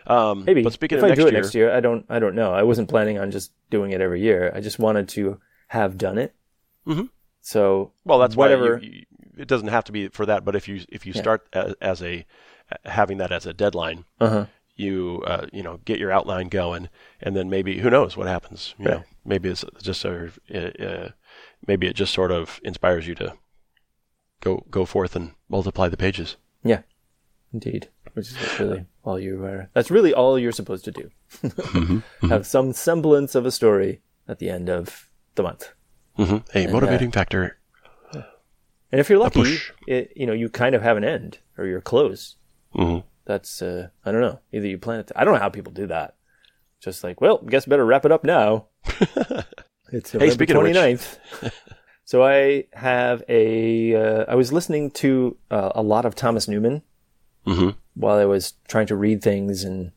Um, 0.07 0.45
Maybe. 0.45 0.63
But 0.63 0.73
speaking 0.73 0.97
if 0.97 1.03
of 1.03 1.05
I 1.05 1.09
next 1.09 1.21
do 1.21 1.27
it 1.27 1.33
year, 1.33 1.41
next 1.41 1.55
year, 1.55 1.71
I 1.71 1.79
don't. 1.79 2.05
I 2.09 2.17
don't 2.19 2.33
know. 2.33 2.51
I 2.53 2.63
wasn't 2.63 2.89
planning 2.89 3.19
on 3.19 3.29
just 3.29 3.51
doing 3.69 3.91
it 3.91 4.01
every 4.01 4.21
year. 4.21 4.51
I 4.55 4.59
just 4.59 4.79
wanted 4.79 5.07
to 5.09 5.39
have 5.67 5.97
done 5.97 6.17
it. 6.17 6.33
Mhm. 6.87 7.09
So 7.41 7.91
well, 8.05 8.19
that's 8.19 8.35
whatever. 8.35 8.75
why 8.77 8.81
you, 8.83 9.05
it 9.37 9.47
doesn't 9.47 9.69
have 9.69 9.83
to 9.85 9.91
be 9.91 10.07
for 10.09 10.25
that. 10.25 10.45
But 10.45 10.55
if 10.55 10.67
you 10.67 10.81
if 10.89 11.05
you 11.05 11.13
Yeah. 11.15 11.21
start 11.21 11.47
as, 11.53 11.73
as 11.81 12.01
a 12.03 12.25
having 12.85 13.17
that 13.17 13.31
as 13.31 13.45
a 13.45 13.53
deadline, 13.53 14.05
uh-huh. 14.19 14.45
you 14.75 15.23
uh, 15.25 15.47
you 15.51 15.63
know 15.63 15.79
get 15.85 15.99
your 15.99 16.11
outline 16.11 16.49
going, 16.49 16.89
and 17.21 17.35
then 17.35 17.49
maybe 17.49 17.79
who 17.79 17.89
knows 17.89 18.15
what 18.15 18.27
happens. 18.27 18.75
You 18.77 18.85
Right. 18.85 18.93
know, 18.97 19.03
maybe 19.25 19.49
it's 19.49 19.65
just 19.81 20.01
sort 20.01 20.23
of 20.23 20.39
uh, 20.53 20.83
uh, 20.83 21.09
maybe 21.67 21.87
it 21.87 21.95
just 21.95 22.13
sort 22.13 22.31
of 22.31 22.59
inspires 22.63 23.07
you 23.07 23.15
to 23.15 23.33
go 24.41 24.63
go 24.69 24.85
forth 24.85 25.15
and 25.15 25.31
multiply 25.49 25.89
the 25.89 25.97
pages. 25.97 26.37
Yeah, 26.63 26.81
indeed. 27.53 27.89
Which 28.13 28.27
is 28.29 28.59
really 28.59 28.85
all 29.03 29.19
you 29.19 29.43
are. 29.45 29.69
That's 29.73 29.89
really 29.89 30.13
all 30.13 30.37
you're 30.37 30.51
supposed 30.51 30.85
to 30.85 30.91
do. 30.91 31.09
Mm-hmm. 31.41 32.27
Have 32.29 32.45
some 32.45 32.73
semblance 32.73 33.35
of 33.35 33.45
a 33.45 33.51
story 33.51 34.01
at 34.27 34.39
the 34.39 34.49
end 34.49 34.69
of 34.69 35.09
the 35.35 35.43
month. 35.43 35.71
Hmm 36.25 36.37
A 36.55 36.67
uh, 36.67 36.71
motivating 36.71 37.11
factor. 37.11 37.57
And 38.93 38.99
if 38.99 39.09
you're 39.09 39.19
lucky, 39.19 39.57
it, 39.87 40.11
you 40.17 40.25
know, 40.25 40.33
you 40.33 40.49
kind 40.49 40.75
of 40.75 40.81
have 40.81 40.97
an 40.97 41.03
end 41.05 41.39
or 41.57 41.65
you're 41.65 41.79
close. 41.81 42.35
hmm 42.73 42.99
That's 43.25 43.61
uh, 43.61 43.87
I 44.05 44.11
don't 44.11 44.19
know. 44.21 44.39
Either 44.51 44.67
you 44.67 44.77
plan 44.77 44.99
it. 44.99 45.07
To, 45.07 45.19
I 45.19 45.23
don't 45.23 45.33
know 45.33 45.39
how 45.39 45.49
people 45.49 45.71
do 45.71 45.87
that. 45.87 46.15
Just 46.81 47.03
like, 47.03 47.21
well, 47.21 47.37
guess 47.37 47.65
better 47.65 47.85
wrap 47.85 48.05
it 48.05 48.11
up 48.11 48.23
now. 48.23 48.65
it's 49.93 50.13
November 50.13 50.31
speaking 50.33 50.55
of 50.57 50.63
which- 50.63 50.75
29th. 50.75 51.17
so 52.05 52.23
I 52.25 52.65
have 52.73 53.23
a. 53.29 53.95
Uh, 53.95 54.25
I 54.27 54.35
was 54.35 54.51
listening 54.51 54.91
to 54.91 55.37
uh, 55.49 55.71
a 55.75 55.81
lot 55.81 56.05
of 56.05 56.15
Thomas 56.15 56.47
Newman 56.47 56.81
hmm 57.45 57.69
while 57.93 58.17
I 58.19 58.25
was 58.25 58.53
trying 58.67 58.87
to 58.87 58.95
read 58.95 59.21
things 59.21 59.63
and 59.63 59.91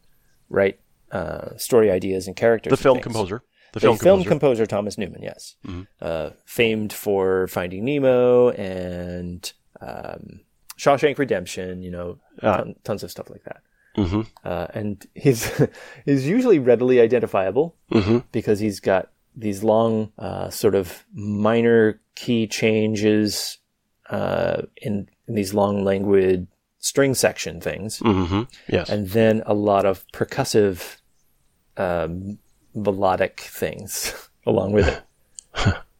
write 0.48 0.80
uh, 1.12 1.56
story 1.56 1.90
ideas 1.90 2.26
and 2.26 2.36
characters. 2.36 2.70
The 2.70 2.74
and 2.76 2.82
film 2.82 2.96
things. 2.96 3.04
composer. 3.04 3.42
The 3.74 3.80
film, 3.80 3.96
film, 3.98 4.18
composer. 4.20 4.28
composer 4.28 4.66
Thomas 4.66 4.96
Newman, 4.98 5.22
yes, 5.22 5.56
uh, 6.00 6.30
famed 6.46 6.92
for 6.92 7.46
Finding 7.48 7.84
Nemo 7.84 8.50
and 8.50 9.52
um, 9.80 10.40
Shawshank 10.78 11.18
Redemption. 11.18 11.82
You 11.82 11.90
know, 11.90 12.18
Ah. 12.42 12.56
ton, 12.58 12.74
tons 12.84 13.02
of 13.02 13.10
stuff 13.10 13.28
like 13.30 13.44
that. 13.44 13.60
hmm 13.96 14.22
Uh, 14.44 14.66
and 14.74 15.06
he's 15.14 15.50
he's 16.04 16.26
usually 16.36 16.58
readily 16.58 17.00
identifiable 17.00 17.76
hmm 17.92 18.18
because 18.32 18.58
he's 18.60 18.80
got 18.80 19.10
these 19.36 19.62
long, 19.64 20.12
uh, 20.18 20.48
sort 20.50 20.74
of 20.76 21.04
minor 21.12 22.00
key 22.14 22.46
changes 22.46 23.58
uh, 24.10 24.62
in, 24.76 25.08
in 25.26 25.34
these 25.34 25.52
long, 25.54 25.82
languid 25.84 26.46
string 26.78 27.14
section 27.14 27.60
things 27.60 27.98
hmm 27.98 28.42
Yes. 28.68 28.88
and 28.90 29.08
then 29.10 29.42
a 29.46 29.54
lot 29.54 29.84
of 29.86 30.04
percussive 30.12 30.98
um, 31.76 32.38
melodic 32.74 33.40
things 33.40 34.28
along 34.46 34.72
with 34.72 34.88
it. 34.88 35.02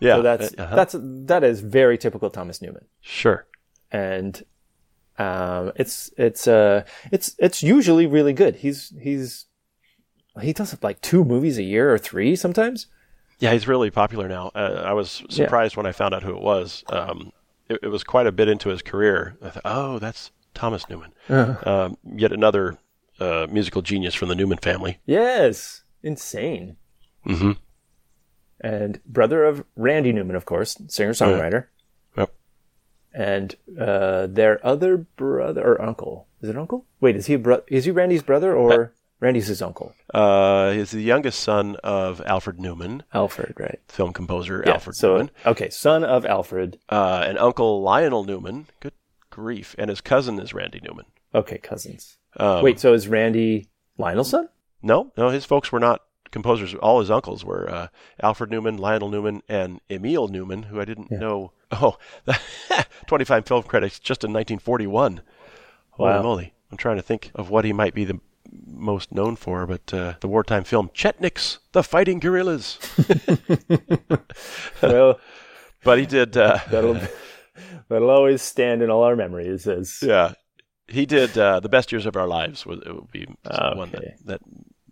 Yeah, 0.00 0.16
So 0.16 0.22
that's 0.22 0.54
uh-huh. 0.56 0.76
that's 0.76 0.96
that 1.00 1.44
is 1.44 1.60
very 1.60 1.98
typical 1.98 2.30
Thomas 2.30 2.62
Newman. 2.62 2.84
sure. 3.00 3.46
and 3.90 4.42
um, 5.18 5.72
it's 5.74 6.10
it's 6.16 6.46
uh 6.46 6.84
it's 7.10 7.34
it's 7.38 7.62
usually 7.62 8.06
really 8.06 8.32
good. 8.32 8.56
He's 8.56 8.92
he's 9.00 9.46
he 10.40 10.52
does 10.52 10.76
like 10.82 11.00
two 11.00 11.24
movies 11.24 11.58
a 11.58 11.62
year 11.62 11.92
or 11.92 11.98
three 11.98 12.36
sometimes. 12.36 12.86
Yeah, 13.40 13.52
he's 13.52 13.68
really 13.68 13.90
popular 13.90 14.28
now. 14.28 14.50
Uh, 14.54 14.82
I 14.84 14.92
was 14.92 15.22
surprised 15.28 15.76
when 15.76 15.86
I 15.86 15.92
found 15.92 16.14
out 16.14 16.22
who 16.22 16.34
it 16.34 16.42
was. 16.42 16.84
Um, 16.88 17.32
it, 17.68 17.78
it 17.84 17.88
was 17.88 18.02
quite 18.02 18.26
a 18.26 18.32
bit 18.32 18.48
into 18.48 18.68
his 18.68 18.82
career. 18.82 19.36
I 19.42 19.50
thought, 19.50 19.62
oh, 19.64 19.98
that's 19.98 20.32
Thomas 20.54 20.88
Newman. 20.88 21.12
Um, 21.28 21.98
yet 22.04 22.32
another 22.32 22.78
uh, 23.20 23.46
musical 23.48 23.82
genius 23.82 24.14
from 24.14 24.28
the 24.28 24.34
Newman 24.34 24.58
family. 24.58 24.98
Yes, 25.06 25.82
insane. 26.02 26.76
Mm-hmm. 27.26 27.52
And 28.60 29.00
brother 29.04 29.44
of 29.44 29.64
Randy 29.76 30.12
Newman, 30.12 30.36
of 30.36 30.44
course, 30.44 30.76
singer 30.88 31.12
songwriter, 31.12 31.66
Yep. 32.16 32.34
and 33.12 33.54
uh, 33.78 34.26
their 34.26 34.64
other 34.66 34.96
brother 34.98 35.62
or 35.64 35.80
uncle 35.82 36.26
is 36.40 36.48
it 36.48 36.56
uncle? 36.56 36.86
Wait, 37.00 37.16
is 37.16 37.26
he 37.26 37.34
a 37.34 37.38
bro- 37.38 37.62
is 37.68 37.84
he 37.84 37.90
Randy's 37.90 38.22
brother 38.22 38.54
or 38.54 38.92
Randy's 39.20 39.48
his 39.48 39.60
uncle? 39.60 39.92
Uh, 40.14 40.70
he's 40.72 40.92
the 40.92 41.02
youngest 41.02 41.40
son 41.40 41.74
of 41.82 42.22
Alfred 42.26 42.60
Newman, 42.60 43.02
Alfred, 43.12 43.54
right? 43.58 43.80
film 43.88 44.12
composer 44.12 44.62
Yeah, 44.64 44.74
Alfred 44.74 44.94
so 44.96 45.08
Newman, 45.12 45.30
okay, 45.46 45.68
son 45.70 46.04
of 46.04 46.24
Alfred. 46.24 46.78
uh, 46.88 47.24
and 47.26 47.38
uncle 47.38 47.82
Lionel 47.82 48.22
Newman. 48.24 48.66
Good 48.80 48.92
grief! 49.30 49.74
And 49.78 49.90
his 49.90 50.00
cousin 50.00 50.38
is 50.38 50.54
Randy 50.54 50.80
Newman. 50.82 51.06
Okay, 51.34 51.58
cousins. 51.58 52.18
Um, 52.36 52.62
Wait, 52.62 52.78
so 52.78 52.92
is 52.92 53.08
Randy 53.08 53.68
Lionel's 53.98 54.30
son? 54.30 54.48
no, 54.80 55.12
no, 55.16 55.28
his 55.30 55.44
folks 55.44 55.72
were 55.72 55.80
not 55.80 56.02
composers. 56.30 56.74
All 56.74 57.00
his 57.00 57.10
uncles 57.10 57.44
were 57.44 57.68
uh, 57.70 57.88
Alfred 58.22 58.50
Newman, 58.50 58.76
Lionel 58.76 59.08
Newman, 59.10 59.42
and 59.48 59.80
Emil 59.90 60.28
Newman, 60.28 60.64
who 60.64 60.80
I 60.80 60.84
didn't 60.84 61.10
know. 61.10 61.52
Oh, 61.70 61.98
25 63.08 63.44
film 63.46 63.62
credits 63.64 63.98
just 63.98 64.24
in 64.24 64.32
1941. 64.32 65.20
Holy 65.90 66.10
Wow. 66.10 66.22
moly! 66.22 66.54
I'm 66.72 66.78
trying 66.78 66.96
to 66.96 67.02
think 67.02 67.30
of 67.34 67.50
what 67.50 67.66
he 67.66 67.74
might 67.74 67.92
be 67.92 68.04
the 68.06 68.20
most 68.66 69.12
known 69.12 69.36
for, 69.36 69.66
but 69.66 69.92
uh, 69.92 70.14
the 70.20 70.28
wartime 70.28 70.64
film 70.64 70.88
Chetniks, 70.94 71.58
the 71.72 71.82
Fighting 71.82 72.20
Guerrillas. 72.20 72.78
well, 74.82 75.20
But 75.84 75.98
he 75.98 76.06
did. 76.06 76.36
Uh, 76.36 76.58
that'll 76.70 76.98
that'll 77.88 78.10
always 78.10 78.42
stand 78.42 78.82
in 78.82 78.90
all 78.90 79.02
our 79.02 79.16
memories 79.16 79.66
as 79.66 79.98
Yeah, 80.02 80.32
he 80.86 81.06
did. 81.06 81.36
Uh, 81.36 81.60
the 81.60 81.68
best 81.68 81.92
years 81.92 82.06
of 82.06 82.16
our 82.16 82.26
lives 82.26 82.62
it 82.62 82.94
would 82.94 83.10
be 83.12 83.26
one 83.44 83.90
that, 83.90 84.24
that 84.24 84.40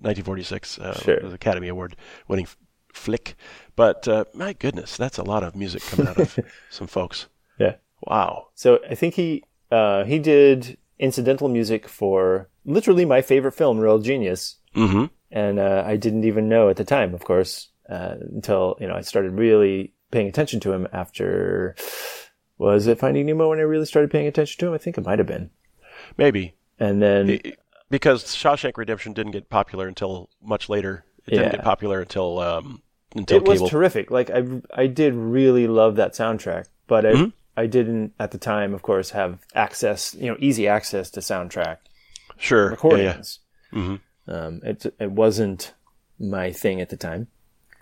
1946 0.00 0.78
uh, 0.78 0.98
Sure. 1.00 1.16
Academy 1.35 1.68
Award 1.68 1.96
winning 2.28 2.46
flick. 2.92 3.37
But 3.76 4.06
uh, 4.09 4.24
my 4.35 4.52
goodness, 4.52 4.96
that's 4.96 5.18
a 5.18 5.22
lot 5.22 5.42
of 5.42 5.54
music 5.56 5.82
coming 5.82 6.09
out 6.09 6.18
of 6.18 6.38
some 6.70 6.87
folks. 6.87 7.26
yeah. 7.59 7.76
Wow. 8.02 8.48
So 8.54 8.78
I 8.90 8.94
think 8.94 9.14
he 9.14 9.42
uh, 9.70 10.04
he 10.04 10.18
did 10.18 10.76
incidental 10.98 11.48
music 11.48 11.88
for 11.88 12.48
literally 12.64 13.04
my 13.04 13.22
favorite 13.22 13.52
film, 13.52 13.78
Real 13.78 13.98
Genius, 13.98 14.56
Mm-hmm. 14.74 15.04
and 15.30 15.59
uh, 15.59 15.82
I 15.87 15.96
didn't 15.96 16.24
even 16.24 16.48
know 16.48 16.68
at 16.68 16.76
the 16.76 16.85
time, 16.85 17.14
of 17.14 17.24
course, 17.24 17.70
uh, 17.88 18.16
until 18.35 18.76
you 18.80 18.87
know 18.87 18.94
I 18.94 19.00
started 19.00 19.32
really 19.32 19.94
paying 20.11 20.28
attention 20.28 20.61
to 20.61 20.72
him 20.72 20.87
after. 20.92 21.74
Was 22.59 22.87
it 22.87 22.98
Finding 22.98 23.26
Nemo 23.26 23.50
when 23.50 23.59
I 23.59 23.62
really 23.62 23.85
started 23.87 24.11
paying 24.11 24.26
attention 24.26 24.59
to 24.61 24.68
him? 24.68 24.74
I 24.74 24.78
think 24.78 24.96
it 24.96 25.04
might 25.04 25.18
have 25.18 25.26
been. 25.28 25.50
Maybe 26.16 26.54
And 26.78 27.02
then 27.02 27.28
It- 27.30 27.59
because 27.90 28.25
Shawshank 28.25 28.77
Redemption 28.77 29.12
didn't 29.12 29.33
get 29.33 29.49
popular 29.51 29.87
until 29.88 30.29
much 30.42 30.68
later. 30.68 31.05
It 31.27 31.35
Yeah. 31.35 31.38
didn't 31.40 31.53
get 31.57 31.64
popular 31.64 32.01
until 32.01 32.38
um, 32.38 32.83
until 33.14 33.38
it 33.38 33.49
was 33.49 33.68
terrific. 33.70 34.11
Like 34.11 34.31
I, 34.31 34.44
I 34.75 34.87
did 34.87 35.14
really 35.14 35.66
love 35.66 35.96
that 35.96 36.12
soundtrack, 36.14 36.66
but 36.87 37.05
I, 37.07 37.12
Mm-hmm. 37.12 37.29
I 37.59 37.66
didn't 37.66 38.12
at 38.20 38.33
the 38.33 38.38
time, 38.38 38.75
of 38.75 38.83
course, 38.83 39.11
have 39.11 39.38
access, 39.55 40.14
you 40.14 40.31
know, 40.31 40.37
easy 40.38 40.68
access 40.68 41.11
to 41.12 41.20
soundtrack 41.20 41.79
sure. 42.37 42.64
Yeah, 42.64 42.68
yeah. 42.68 42.70
recordings. 42.72 43.38
Mhm. 43.72 44.01
Um, 44.29 44.61
it 44.64 44.85
it 45.01 45.11
wasn't 45.11 45.72
my 46.18 46.53
thing 46.53 46.81
at 46.81 46.90
the 46.90 46.96
time. 46.96 47.29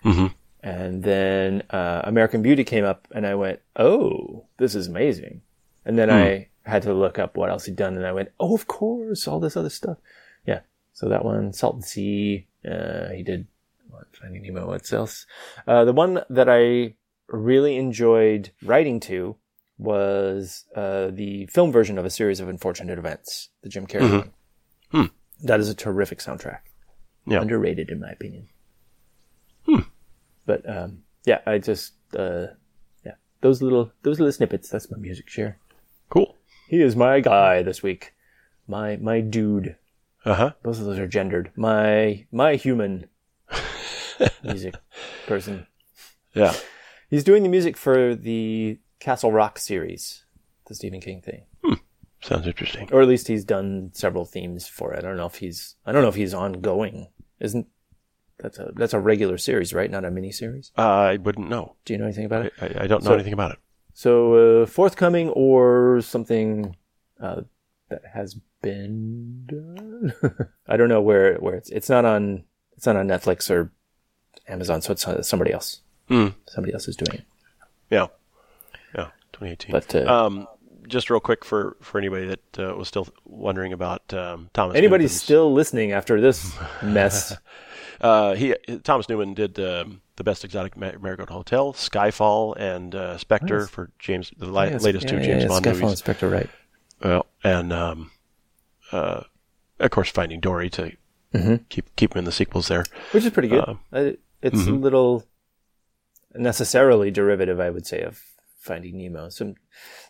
Mhm. 0.03 0.33
And 0.63 1.03
then 1.03 1.63
uh, 1.69 2.01
American 2.05 2.41
Beauty 2.41 2.63
came 2.63 2.85
up, 2.85 3.07
and 3.13 3.27
I 3.27 3.35
went, 3.35 3.59
"Oh, 3.75 4.45
this 4.57 4.73
is 4.75 4.87
amazing!" 4.87 5.41
And 5.85 5.97
then 5.99 6.09
I 6.09 6.47
had 6.65 6.83
to 6.83 6.93
look 6.93 7.19
up 7.19 7.37
what 7.37 7.49
else 7.49 7.65
he'd 7.65 7.75
done, 7.75 7.95
and 7.95 8.05
I 8.05 8.11
went, 8.11 8.31
"Oh, 8.39 8.55
of 8.55 8.67
course, 8.67 9.27
all 9.27 9.39
this 9.39 9.57
other 9.57 9.69
stuff." 9.69 9.97
Yeah. 10.45 10.61
So 10.93 11.09
that 11.09 11.25
one, 11.25 11.53
Salt 11.53 11.75
and 11.75 11.85
Sea. 11.85 12.47
Uh, 12.63 13.09
he 13.09 13.23
did 13.23 13.47
what, 13.89 14.07
Finding 14.19 14.41
Nemo. 14.41 14.67
What 14.67 14.91
else? 14.91 15.25
Uh, 15.67 15.85
the 15.85 15.93
one 15.93 16.21
that 16.29 16.49
I 16.49 16.95
really 17.27 17.77
enjoyed 17.77 18.51
writing 18.63 18.99
to 19.01 19.35
was 19.77 20.65
uh, 20.75 21.09
the 21.11 21.47
film 21.47 21.71
version 21.71 21.97
of 21.97 22.05
a 22.05 22.09
series 22.09 22.39
of 22.39 22.47
unfortunate 22.47 22.97
events, 22.97 23.49
the 23.61 23.69
Jim 23.69 23.85
Carrey 23.85 24.11
one. 24.11 24.31
Hmm. 24.91 25.05
That 25.43 25.59
is 25.59 25.69
a 25.69 25.75
terrific 25.75 26.19
soundtrack. 26.19 26.59
Yeah. 27.27 27.41
Underrated, 27.41 27.89
in 27.89 27.99
my 27.99 28.11
opinion. 28.11 28.47
Hmm. 29.65 29.81
But 30.45 30.69
um, 30.69 31.03
yeah, 31.25 31.39
I 31.45 31.57
just 31.57 31.93
uh, 32.17 32.47
yeah 33.03 33.15
those 33.41 33.61
little 33.61 33.91
those 34.03 34.19
little 34.19 34.31
snippets. 34.31 34.69
That's 34.69 34.89
my 34.89 34.97
music 34.97 35.27
share. 35.27 35.57
He 36.67 36.81
is 36.81 36.95
my 36.95 37.19
guy 37.19 37.61
this 37.63 37.81
week. 37.83 38.13
My 38.67 38.97
my 38.97 39.21
dude. 39.21 39.75
Uh 40.23 40.33
huh. 40.33 40.51
Both 40.63 40.79
of 40.79 40.85
those 40.85 40.99
are 40.99 41.07
gendered. 41.07 41.51
My 41.55 42.25
my 42.31 42.55
human 42.55 43.07
music 44.43 44.75
person. 45.27 45.67
Yeah. 46.33 46.53
He's 47.09 47.23
doing 47.23 47.43
the 47.43 47.49
music 47.49 47.77
for 47.77 48.15
the 48.15 48.79
Castle 48.99 49.31
Rock 49.31 49.59
series, 49.59 50.25
the 50.67 50.75
Stephen 50.75 50.99
King 51.01 51.21
thing, 51.21 51.43
Sounds 52.21 52.47
interesting. 52.47 52.89
or 52.91 53.01
at 53.03 53.07
least 53.07 53.27
he's 53.27 53.45
done 53.45 53.91
several 53.93 54.25
themes 54.25 54.67
for 54.67 54.91
it. 54.93 54.99
I 54.99 55.07
don't 55.07 55.17
know 55.17 55.27
if 55.27 55.35
he's 55.35 55.75
I 55.85 55.91
don't 55.91 56.01
know 56.01 56.07
if 56.09 56.15
he's 56.15 56.33
ongoing. 56.33 57.07
Isn't 57.39 57.67
that's 58.39 58.57
a 58.57 58.71
that's 58.75 58.93
a 58.93 58.99
regular 58.99 59.37
series, 59.37 59.73
right? 59.73 59.91
Not 59.91 60.05
a 60.05 60.11
mini 60.11 60.31
series. 60.31 60.71
I 60.75 61.17
wouldn't 61.17 61.49
know. 61.49 61.75
Do 61.85 61.93
you 61.93 61.99
know 61.99 62.05
anything 62.05 62.25
about 62.25 62.47
it? 62.47 62.53
I, 62.59 62.65
I 62.65 62.87
don't 62.87 63.03
know 63.03 63.09
So- 63.11 63.13
anything 63.13 63.33
about 63.33 63.51
it. 63.51 63.59
So 63.97 64.61
uh, 64.61 64.65
forthcoming 64.65 65.29
or 65.29 66.01
something 66.01 66.75
uh, 67.21 67.41
that 67.89 68.01
has 68.13 68.35
been 68.61 69.45
done. 69.47 70.13
I 70.67 70.75
don't 70.75 70.89
know 70.89 71.01
where 71.01 71.35
where 71.37 71.55
it's 71.55 71.69
it's 71.69 71.89
not 71.89 72.03
on 72.03 72.43
it's 72.75 72.85
not 72.85 72.97
on 72.97 73.07
Netflix 73.07 73.49
or 73.49 73.71
Amazon, 74.49 74.81
so 74.81 74.91
it's 74.91 75.07
uh, 75.07 75.21
somebody 75.23 75.53
else. 75.53 75.79
Hmm. 76.09 76.27
Somebody 76.47 76.73
else 76.73 76.89
is 76.89 76.97
doing 76.97 77.19
it. 77.19 77.25
Yeah. 77.89 78.07
Yeah. 78.95 79.07
2018. 79.33 79.71
But 79.71 79.95
uh, 79.95 80.25
Um, 80.25 80.47
just 80.87 81.09
real 81.09 81.19
quick 81.21 81.43
for, 81.45 81.77
for 81.81 81.97
anybody 81.97 82.27
that 82.27 82.59
uh, 82.59 82.75
was 82.75 82.87
still 82.89 83.07
wondering 83.25 83.73
about 83.73 84.13
um, 84.13 84.49
Thomas. 84.53 84.75
Anybody 84.75 85.05
Newman's- 85.05 85.21
still 85.21 85.51
listening 85.53 85.93
after 85.93 86.19
this 86.21 86.53
mess? 86.83 87.33
Uh, 88.01 88.35
he 88.35 88.55
Thomas 88.83 89.07
Newman 89.09 89.33
did 89.33 89.59
um, 89.59 90.01
the 90.17 90.23
best 90.23 90.43
exotic 90.45 90.75
Mar- 90.77 90.97
marigold 90.99 91.29
hotel, 91.29 91.73
Skyfall, 91.73 92.55
and 92.57 92.93
uh, 92.95 93.17
Spectre 93.17 93.61
Nice. 93.61 93.69
for 93.69 93.91
James 93.99 94.31
the 94.37 94.45
li- 94.47 94.69
Yes, 94.71 94.83
latest 94.83 95.07
two 95.07 95.17
yeah, 95.17 95.23
James 95.23 95.43
yeah, 95.43 95.47
Bond 95.49 95.65
Skyfall 95.65 95.73
movies. 95.75 95.91
Inspector, 95.91 96.29
right? 96.29 96.49
Well, 97.03 97.25
and 97.43 97.71
um, 97.73 98.11
uh, 98.91 99.23
of 99.79 99.91
course 99.91 100.09
Finding 100.09 100.39
Dory 100.39 100.69
to 100.71 100.91
Mm-hmm. 101.33 101.55
keep 101.67 101.93
keep 101.97 102.13
him 102.15 102.19
in 102.19 102.25
the 102.25 102.31
sequels 102.31 102.69
there. 102.69 102.85
Which 103.11 103.25
is 103.25 103.31
pretty 103.31 103.49
good. 103.49 103.67
Um, 103.67 103.79
Uh, 103.91 104.11
it's 104.41 104.61
mhm. 104.61 104.67
a 104.69 104.71
little 104.75 105.25
necessarily 106.33 107.11
derivative, 107.11 107.59
I 107.59 107.69
would 107.69 107.85
say, 107.85 108.01
of 108.01 108.21
Finding 108.57 108.97
Nemo. 108.97 109.29
Some 109.29 109.55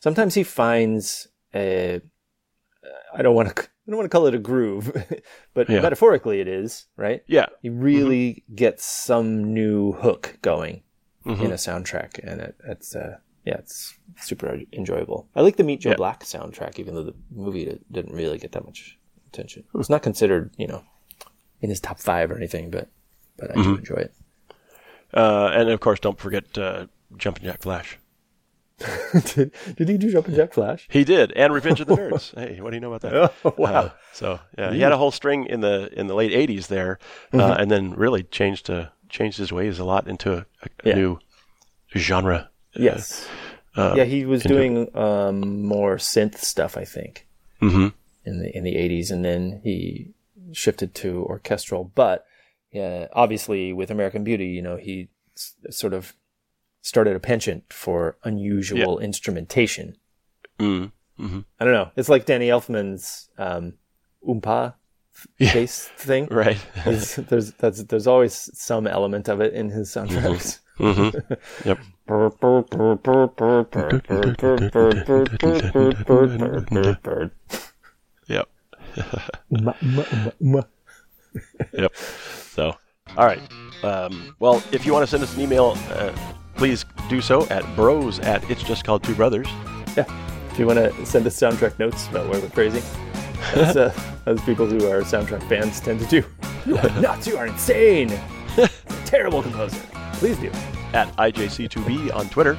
sometimes 0.01 0.35
he 0.35 0.43
finds 0.43 1.27
a. 1.53 2.01
I 3.13 3.21
don't 3.23 3.35
want 3.35 3.55
to. 3.55 3.67
I 3.87 3.91
don't 3.91 3.97
want 3.97 4.05
to 4.09 4.15
call 4.15 4.25
it 4.27 4.33
a 4.35 4.39
groove, 4.39 4.91
but 5.53 5.69
Yeah. 5.69 5.81
metaphorically 5.81 6.39
it 6.39 6.47
is 6.47 6.87
right. 6.97 7.23
Yeah, 7.27 7.45
He 7.61 7.69
really 7.69 8.43
gets 8.53 8.83
some 8.85 9.53
new 9.53 9.91
hook 9.93 10.37
going 10.41 10.81
Mhm. 11.25 11.41
in 11.45 11.51
a 11.51 11.55
soundtrack, 11.55 12.19
and 12.23 12.41
it, 12.41 12.55
it's 12.67 12.95
uh, 12.95 13.17
yeah, 13.45 13.57
it's 13.57 13.93
super 14.17 14.59
enjoyable. 14.73 15.27
I 15.35 15.41
like 15.41 15.55
the 15.57 15.63
Meet 15.63 15.81
Joe 15.81 15.91
Yeah. 15.91 15.95
Black 15.97 16.23
soundtrack, 16.23 16.79
even 16.79 16.95
though 16.95 17.03
the 17.03 17.15
movie 17.31 17.79
didn't 17.91 18.13
really 18.13 18.37
get 18.39 18.51
that 18.53 18.65
much 18.65 18.97
attention. 19.27 19.63
It 19.73 19.77
was 19.77 19.89
not 19.89 20.01
considered, 20.03 20.51
you 20.57 20.67
know, 20.67 20.83
in 21.61 21.69
his 21.69 21.79
top 21.79 21.99
five 21.99 22.31
or 22.31 22.37
anything, 22.37 22.69
but 22.71 22.89
but 23.37 23.51
I 23.51 23.61
do 23.61 23.75
enjoy 23.75 23.95
it. 23.97 24.13
uh, 25.13 25.51
and 25.53 25.69
of 25.69 25.79
course 25.79 25.99
don't 25.99 26.19
forget 26.19 26.57
uh, 26.57 26.87
Jumpin' 27.17 27.43
Jack 27.43 27.61
Flash. 27.61 27.97
Did, 29.35 29.51
did 29.77 29.89
he 29.89 29.97
do 29.97 30.11
Jumpin' 30.11 30.35
Jack 30.35 30.53
Flash? 30.53 30.87
He 30.91 31.03
did, 31.03 31.31
and 31.33 31.53
Revenge 31.53 31.79
of 31.79 31.87
the 31.87 31.95
Nerds. 31.95 32.33
hey, 32.37 32.59
what 32.61 32.71
do 32.71 32.75
you 32.75 32.81
know 32.81 32.93
about 32.93 33.09
that? 33.09 33.33
Oh, 33.45 33.53
wow. 33.57 33.73
Uh, 33.73 33.89
so 34.13 34.39
yeah, 34.57 34.71
he 34.73 34.81
had 34.81 34.91
a 34.91 34.97
whole 34.97 35.11
string 35.11 35.45
in 35.45 35.61
the 35.61 35.89
in 35.97 36.07
the 36.07 36.13
late 36.15 36.31
'80s 36.31 36.67
there, 36.67 36.99
Mm-hmm. 37.31 37.39
uh, 37.39 37.55
and 37.55 37.71
then 37.71 37.91
really 37.93 38.23
changed 38.23 38.69
uh, 38.69 38.87
changed 39.09 39.37
his 39.37 39.51
ways 39.53 39.79
a 39.79 39.85
lot 39.85 40.07
into 40.07 40.33
a, 40.33 40.45
a, 40.63 40.69
Yeah. 40.83 40.95
new 40.95 41.19
genre. 41.95 42.49
Yes. 42.75 43.27
Uh, 43.75 43.93
yeah, 43.97 44.03
he 44.05 44.25
was 44.25 44.43
doing 44.43 44.89
um, 44.95 45.63
more 45.63 45.97
synth 45.97 46.37
stuff, 46.37 46.77
I 46.77 46.85
think, 46.85 47.27
hmm 47.59 47.87
in 48.25 48.39
the 48.39 48.57
in 48.57 48.63
the 48.63 48.75
eighties, 48.75 49.11
and 49.11 49.23
then 49.23 49.61
he 49.63 50.13
shifted 50.53 50.93
to 50.95 51.23
orchestral. 51.23 51.83
But 51.95 52.25
yeah, 52.71 53.07
obviously 53.13 53.71
with 53.73 53.91
American 53.91 54.23
Beauty, 54.23 54.47
you 54.47 54.61
know, 54.61 54.75
he 54.77 55.09
s- 55.37 55.53
sort 55.69 55.93
of 55.93 56.13
started 56.85 57.15
a 57.15 57.19
penchant 57.19 57.63
for 57.73 58.15
unusual 58.23 58.99
instrumentation. 58.99 59.97
Mm. 60.59 60.91
hmm 61.17 61.39
I 61.59 61.65
don't 61.65 61.73
know. 61.73 61.89
It's 61.95 62.09
like 62.09 62.25
Danny 62.25 62.49
Elfman's 62.49 63.27
um, 63.39 63.73
oompa 64.27 64.75
Yeah. 65.39 65.53
bass 65.53 65.87
thing. 65.97 66.27
Right. 66.31 66.59
There's, 66.85 67.15
there's 67.15 67.51
that's 67.53 67.83
there's 67.85 68.05
always 68.07 68.49
some 68.53 68.85
element 68.85 69.27
of 69.29 69.41
it 69.41 69.53
in 69.53 69.69
his 69.69 69.89
soundtracks. 69.89 70.59
hmm 70.77 71.09
Yep. 71.65 71.79
Yep. 78.29 78.49
Yep. 81.73 81.95
So, 81.95 82.75
all 83.17 83.25
right. 83.25 83.41
Um, 83.83 84.35
well, 84.39 84.63
if 84.71 84.85
you 84.85 84.93
want 84.93 85.03
to 85.03 85.07
send 85.07 85.21
us 85.23 85.35
an 85.35 85.41
email, 85.41 85.77
uh, 85.89 86.13
please 86.55 86.85
do 87.09 87.21
so 87.21 87.47
at 87.47 87.63
bros 87.75 88.19
at 88.19 88.49
it's 88.49 88.63
just 88.63 88.83
called 88.83 89.03
two 89.03 89.15
brothers. 89.15 89.47
Yeah. 89.95 90.05
If 90.51 90.59
you 90.59 90.65
want 90.65 90.79
to 90.79 91.05
send 91.05 91.27
us 91.27 91.37
soundtrack 91.37 91.77
notes 91.79 92.07
about 92.07 92.29
where 92.29 92.39
we're 92.39 92.49
crazy, 92.49 92.81
as, 93.55 93.77
uh, 93.77 93.93
as 94.25 94.41
people 94.41 94.65
who 94.65 94.87
are 94.87 95.01
soundtrack 95.01 95.47
fans 95.49 95.79
tend 95.79 95.99
to 95.99 96.05
do. 96.05 96.23
You 96.65 96.77
are 96.77 96.89
nuts. 97.01 97.27
You 97.27 97.37
are 97.37 97.47
insane. 97.47 98.17
Terrible 99.05 99.43
composer. 99.43 99.79
Please 100.13 100.37
do. 100.37 100.49
At 100.93 101.13
IJC2B 101.17 102.15
on 102.15 102.29
Twitter. 102.29 102.57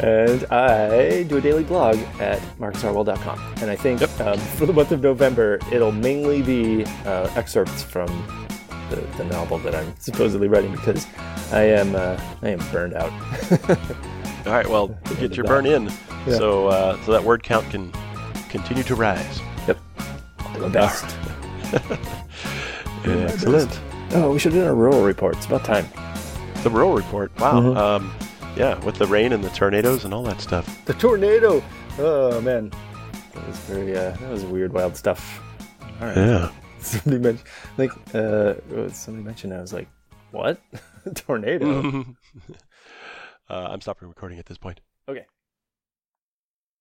And 0.00 0.44
I 0.44 1.24
do 1.24 1.36
a 1.36 1.40
daily 1.40 1.64
blog 1.64 1.98
at 2.20 2.40
marcusarwell.com. 2.58 3.54
And 3.60 3.70
I 3.70 3.76
think 3.76 4.02
um, 4.20 4.38
for 4.38 4.64
the 4.66 4.72
month 4.72 4.92
of 4.92 5.02
November, 5.02 5.58
it'll 5.70 5.92
mainly 5.92 6.40
be 6.40 6.84
uh, 7.04 7.30
excerpts 7.34 7.82
from 7.82 8.08
the, 8.90 8.96
the 9.16 9.24
novel 9.24 9.58
that 9.58 9.74
I'm 9.74 9.94
supposedly 9.98 10.48
writing 10.48 10.72
because 10.72 11.06
I 11.52 11.62
am 11.62 11.94
uh, 11.94 12.20
I 12.42 12.48
am 12.50 12.58
burned 12.70 12.94
out. 12.94 13.12
All 14.46 14.52
right. 14.52 14.66
Well, 14.68 14.88
get 15.20 15.36
your 15.36 15.46
burn 15.46 15.66
in, 15.66 15.84
Yeah. 16.26 16.36
so 16.38 16.68
uh, 16.68 17.02
so 17.04 17.12
that 17.12 17.22
word 17.24 17.42
count 17.42 17.68
can 17.70 17.92
continue 18.48 18.82
to 18.84 18.94
rise. 18.94 19.40
yep. 19.66 19.78
Do 20.54 20.60
my 20.60 20.68
best. 20.80 21.16
Excellent. 23.04 23.80
Oh, 24.12 24.32
we 24.32 24.38
should 24.38 24.52
do 24.52 24.64
a 24.64 24.74
rural 24.74 25.02
report. 25.04 25.36
It's 25.36 25.46
about 25.46 25.64
time. 25.64 25.86
The 26.62 26.70
rural 26.70 26.94
report. 26.94 27.30
Wow. 27.38 27.60
Mhm. 27.60 27.76
Um, 27.76 28.12
yeah, 28.56 28.78
with 28.84 28.96
the 28.96 29.06
rain 29.06 29.32
and 29.32 29.42
the 29.42 29.48
tornadoes 29.50 30.04
and 30.04 30.12
all 30.12 30.22
that 30.24 30.40
stuff. 30.40 30.84
The 30.84 30.94
tornado. 30.94 31.62
Oh 31.98 32.40
man, 32.40 32.70
that 33.34 33.46
was 33.46 33.56
very 33.60 33.96
uh, 33.96 34.10
that 34.10 34.30
was 34.30 34.44
weird, 34.44 34.72
wild 34.72 34.96
stuff. 34.96 35.40
All 36.00 36.08
right. 36.08 36.16
Yeah. 36.16 36.50
Somebody 36.82 37.18
mentioned 37.18 37.48
like 37.76 37.92
uh, 38.14 38.54
somebody 38.90 39.24
mentioned. 39.24 39.52
I 39.52 39.60
was 39.60 39.72
like, 39.72 39.88
what? 40.30 40.60
tornado. 41.14 41.80
uh, 43.50 43.68
I'm 43.70 43.80
stopping 43.80 44.08
recording 44.08 44.38
at 44.38 44.46
this 44.46 44.58
point. 44.58 44.80